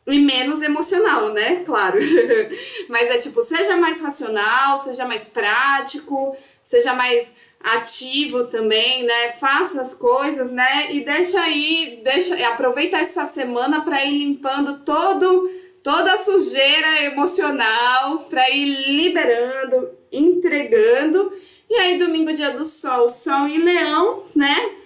e 0.07 0.19
menos 0.19 0.63
emocional, 0.63 1.33
né? 1.33 1.63
Claro. 1.65 1.99
Mas 2.91 3.09
é 3.09 3.19
tipo, 3.19 3.41
seja 3.41 3.77
mais 3.77 4.01
racional, 4.01 4.77
seja 4.79 5.07
mais 5.07 5.25
prático, 5.25 6.37
seja 6.63 6.93
mais 6.93 7.37
ativo 7.63 8.45
também, 8.45 9.05
né? 9.05 9.31
Faça 9.31 9.81
as 9.81 9.95
coisas, 9.95 10.51
né? 10.51 10.93
E 10.93 11.05
deixa 11.05 11.41
aí, 11.41 12.01
deixa, 12.03 12.35
aproveita 12.49 12.97
essa 12.97 13.25
semana 13.25 13.83
para 13.83 14.05
ir 14.05 14.19
limpando 14.19 14.81
todo 14.85 15.51
toda 15.83 16.13
a 16.13 16.17
sujeira 16.17 17.05
emocional, 17.07 18.27
para 18.31 18.49
ir 18.51 18.93
liberando, 18.93 19.91
entregando. 20.13 21.33
E 21.69 21.75
aí 21.75 21.99
domingo 21.99 22.33
dia 22.33 22.53
do 22.53 22.65
sol, 22.65 23.09
sol 23.09 23.49
em 23.49 23.59
leão, 23.59 24.23
né? 24.35 24.77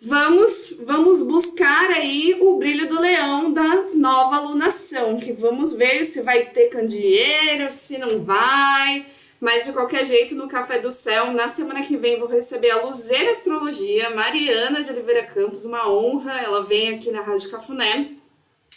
vamos 0.00 0.80
vamos 0.86 1.20
buscar 1.20 1.90
aí 1.90 2.36
o 2.40 2.56
brilho 2.56 2.88
do 2.88 2.98
leão 2.98 3.52
da 3.52 3.84
nova 3.94 4.36
alunação, 4.36 5.18
que 5.18 5.32
vamos 5.32 5.74
ver 5.74 6.04
se 6.04 6.22
vai 6.22 6.46
ter 6.46 6.70
candeeiro, 6.70 7.70
se 7.70 7.98
não 7.98 8.22
vai. 8.24 9.04
Mas 9.40 9.64
de 9.64 9.72
qualquer 9.72 10.04
jeito, 10.04 10.34
no 10.34 10.46
Café 10.46 10.78
do 10.78 10.92
Céu, 10.92 11.32
na 11.32 11.48
semana 11.48 11.82
que 11.82 11.96
vem, 11.96 12.18
vou 12.18 12.28
receber 12.28 12.70
a 12.70 12.84
Luzeira 12.84 13.30
Astrologia, 13.30 14.10
Mariana 14.10 14.82
de 14.82 14.90
Oliveira 14.90 15.24
Campos, 15.24 15.64
uma 15.64 15.88
honra. 15.88 16.38
Ela 16.40 16.62
vem 16.62 16.94
aqui 16.94 17.10
na 17.10 17.22
Rádio 17.22 17.50
Cafuné. 17.50 18.10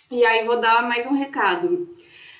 E 0.09 0.23
aí 0.23 0.45
vou 0.45 0.57
dar 0.57 0.87
mais 0.87 1.05
um 1.05 1.13
recado. 1.13 1.89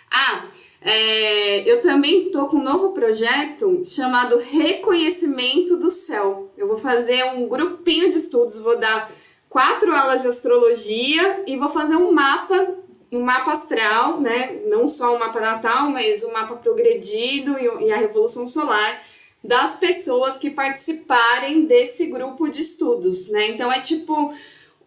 Ah, 0.09 0.45
é, 0.80 1.69
eu 1.69 1.82
também 1.82 2.28
estou 2.28 2.47
com 2.47 2.57
um 2.57 2.63
novo 2.63 2.93
projeto 2.93 3.82
chamado 3.86 4.38
Reconhecimento 4.38 5.76
do 5.76 5.89
Céu. 5.89 6.51
Eu 6.57 6.67
vou 6.67 6.78
fazer 6.78 7.24
um 7.36 7.47
grupinho 7.47 8.09
de 8.09 8.17
estudos, 8.17 8.59
vou 8.59 8.78
dar 8.78 9.11
quatro 9.49 9.95
aulas 9.95 10.21
de 10.21 10.28
astrologia 10.28 11.43
e 11.45 11.57
vou 11.57 11.69
fazer 11.69 11.95
um 11.95 12.11
mapa, 12.11 12.76
um 13.14 13.22
mapa 13.22 13.51
astral, 13.51 14.20
né? 14.20 14.61
Não 14.66 14.88
só 14.88 15.16
um 15.16 15.20
mapa 15.20 15.39
natal, 15.39 15.89
mas 15.91 16.24
um 16.24 16.34
mapa 16.34 16.55
progredido 16.55 17.55
e, 17.59 17.91
a 17.91 17.97
revolução 17.97 18.47
solar 18.47 19.01
das 19.43 19.76
pessoas 19.76 20.39
que 20.39 20.49
participarem 20.49 21.66
desse 21.66 22.07
grupo 22.07 22.49
de 22.49 22.61
estudos, 22.61 23.30
né? 23.30 23.49
Então 23.49 23.72
é 23.72 23.80
tipo 23.80 24.34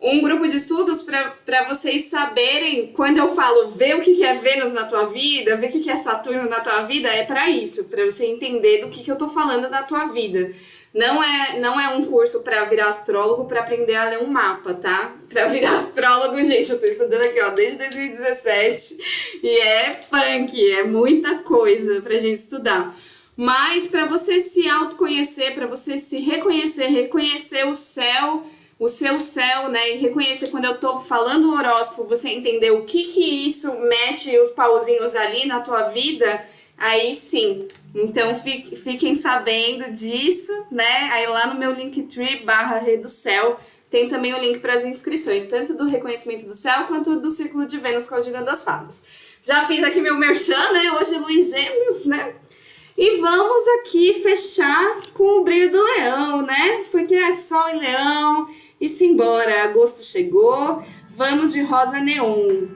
um 0.01 0.21
grupo 0.21 0.49
de 0.49 0.57
estudos 0.57 1.03
para 1.03 1.69
vocês 1.69 2.07
saberem, 2.07 2.93
quando 2.93 3.19
eu 3.19 3.29
falo 3.29 3.69
ver 3.69 3.97
o 3.97 4.01
que, 4.01 4.17
que 4.17 4.25
é 4.25 4.35
Vênus 4.35 4.73
na 4.73 4.85
tua 4.85 5.07
vida, 5.07 5.57
ver 5.57 5.69
o 5.69 5.71
que, 5.71 5.81
que 5.81 5.91
é 5.91 5.97
Saturno 5.97 6.49
na 6.51 6.61
tua 6.61 6.83
vida, 6.83 7.09
é 7.09 7.25
para 7.25 7.49
isso, 7.49 7.85
para 7.85 8.05
você 8.05 8.27
entender 8.27 8.79
do 8.79 8.89
que, 8.89 9.05
que 9.05 9.11
eu 9.11 9.17
tô 9.17 9.29
falando 9.29 9.71
na 9.71 9.83
tua 9.85 10.07
vida. 10.07 10.53
Não 10.97 11.23
é, 11.23 11.61
não 11.61 11.79
é 11.79 11.95
um 11.95 12.05
curso 12.07 12.43
para 12.43 12.65
virar 12.65 12.89
astrólogo 12.89 13.45
para 13.45 13.61
aprender 13.61 13.95
a 13.95 14.09
ler 14.09 14.19
um 14.19 14.29
mapa, 14.29 14.73
tá? 14.73 15.15
Para 15.31 15.45
virar 15.47 15.77
astrólogo, 15.77 16.43
gente, 16.43 16.71
eu 16.71 16.81
tô 16.81 16.87
estudando 16.87 17.21
aqui, 17.21 17.39
ó, 17.41 17.51
desde 17.51 17.77
2017 17.77 19.41
e 19.43 19.61
é 19.61 20.01
punk, 20.11 20.73
é 20.73 20.85
muita 20.85 21.39
coisa 21.41 22.01
pra 22.01 22.17
gente 22.17 22.41
estudar. 22.41 22.97
Mas 23.37 23.89
para 23.89 24.07
você 24.07 24.41
se 24.41 24.67
autoconhecer, 24.67 25.55
para 25.55 25.67
você 25.67 25.99
se 25.99 26.17
reconhecer, 26.17 26.87
reconhecer 26.87 27.67
o 27.67 27.75
céu 27.75 28.43
o 28.79 28.89
seu 28.89 29.19
céu, 29.19 29.69
né? 29.69 29.93
E 29.93 29.99
reconhecer 29.99 30.49
quando 30.49 30.67
eu 30.67 30.79
tô 30.79 30.99
falando 30.99 31.55
horóscopo, 31.55 32.05
você 32.05 32.29
entender 32.29 32.71
o 32.73 32.85
que 32.85 33.05
que 33.05 33.47
isso 33.47 33.73
mexe 33.81 34.39
os 34.39 34.51
pauzinhos 34.51 35.17
ali 35.17 35.47
na 35.47 35.61
tua 35.61 35.85
vida, 35.89 36.45
aí 36.77 37.15
sim. 37.15 37.67
Então 37.95 38.35
fiquem 38.35 39.15
sabendo 39.15 39.91
disso, 39.93 40.53
né? 40.71 41.11
Aí 41.13 41.27
lá 41.27 41.47
no 41.47 41.59
meu 41.59 41.73
Linktree 41.73 42.45
barra 42.45 42.81
do 42.97 43.09
Céu 43.09 43.59
tem 43.91 44.09
também 44.09 44.35
o 44.35 44.41
link 44.41 44.59
para 44.59 44.75
as 44.75 44.85
inscrições, 44.85 45.47
tanto 45.47 45.75
do 45.75 45.87
reconhecimento 45.87 46.45
do 46.45 46.55
céu 46.55 46.85
quanto 46.87 47.21
do 47.21 47.31
Círculo 47.31 47.67
de 47.67 47.79
Vênus 47.79 48.09
com 48.09 48.17
o 48.17 48.21
Gigante 48.21 48.45
das 48.45 48.65
Fadas. 48.65 49.05
Já 49.41 49.65
fiz 49.65 49.85
aqui 49.85 50.01
meu 50.01 50.17
merchan, 50.17 50.73
né? 50.73 50.93
Hoje 50.93 51.15
é 51.15 51.19
Luiz 51.19 51.51
Gêmeos, 51.51 52.05
né? 52.05 52.35
E 52.99 53.19
vamos 53.21 53.65
aqui 53.79 54.15
fechar 54.23 55.03
com 55.15 55.41
o 55.41 55.45
brilho 55.45 55.71
do 55.71 55.83
leão, 55.83 56.43
né? 56.43 56.85
Porque 56.91 57.15
é 57.15 57.33
sol 57.33 57.69
em 57.69 57.79
leão 57.79 58.49
e 58.81 58.89
simbora, 58.89 59.65
agosto 59.65 60.03
chegou, 60.05 60.83
vamos 61.11 61.53
de 61.53 61.63
rosa 61.63 62.01
neon. 62.01 62.67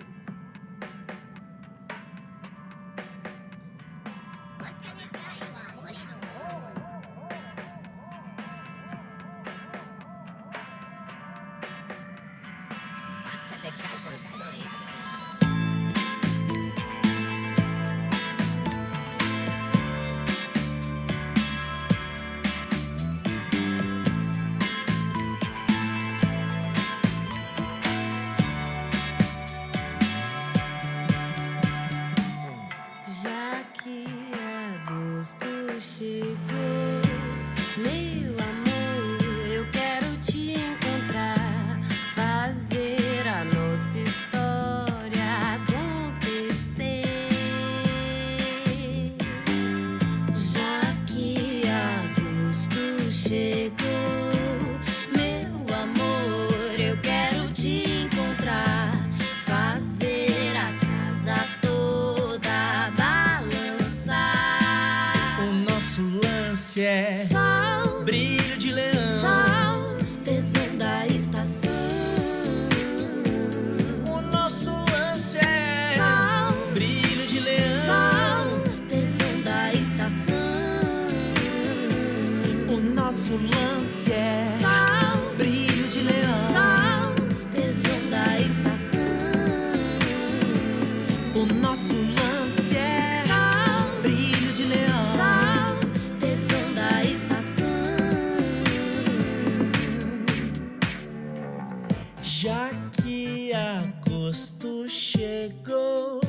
Chegou, 104.88 106.20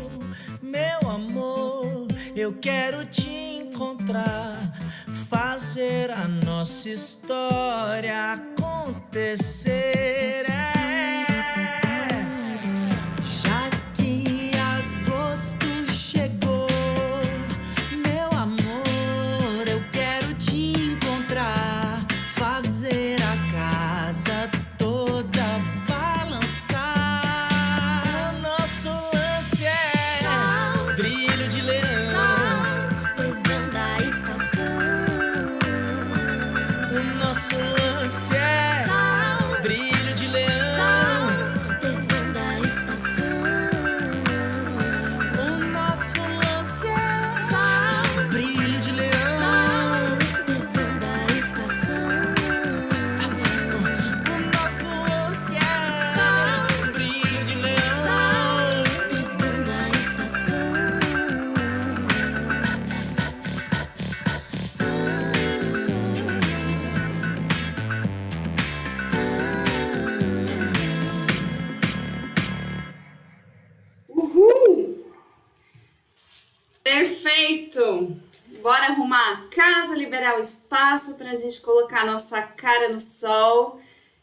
meu 0.61 1.09
amor, 1.09 2.07
eu 2.35 2.53
quero 2.53 3.05
te 3.05 3.29
encontrar, 3.29 4.57
fazer 5.29 6.11
a 6.11 6.27
nossa 6.27 6.89
história 6.89 8.33
acontecer. 8.33 9.71
É. 10.49 10.80
liberar 80.21 80.37
o 80.37 80.41
espaço 80.41 81.15
pra 81.15 81.33
gente 81.33 81.59
colocar 81.61 82.01
a 82.01 82.05
nossa 82.05 82.39
cara 82.43 82.89
no 82.89 82.99
sol. 82.99 83.79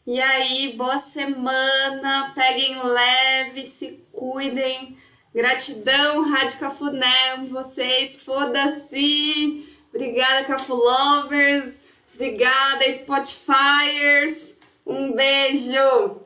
E 0.07 0.19
aí, 0.19 0.73
boa 0.77 0.97
semana, 0.97 2.31
peguem 2.33 2.81
leve, 2.81 3.65
se 3.65 4.05
cuidem. 4.13 4.97
Gratidão, 5.35 6.29
Rádio 6.29 6.59
Cafuné, 6.59 7.37
vocês, 7.49 8.23
foda-se! 8.23 9.77
Obrigada, 9.93 10.45
Cafu 10.45 10.73
Lovers! 10.73 11.81
Obrigada, 12.15 12.89
Spotifyers! 12.91 14.57
Um 14.85 15.11
beijo! 15.11 16.21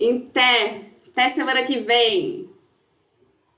Em! 0.00 0.30
Até 1.12 1.28
semana 1.28 1.62
que 1.64 1.80
vem! 1.80 2.50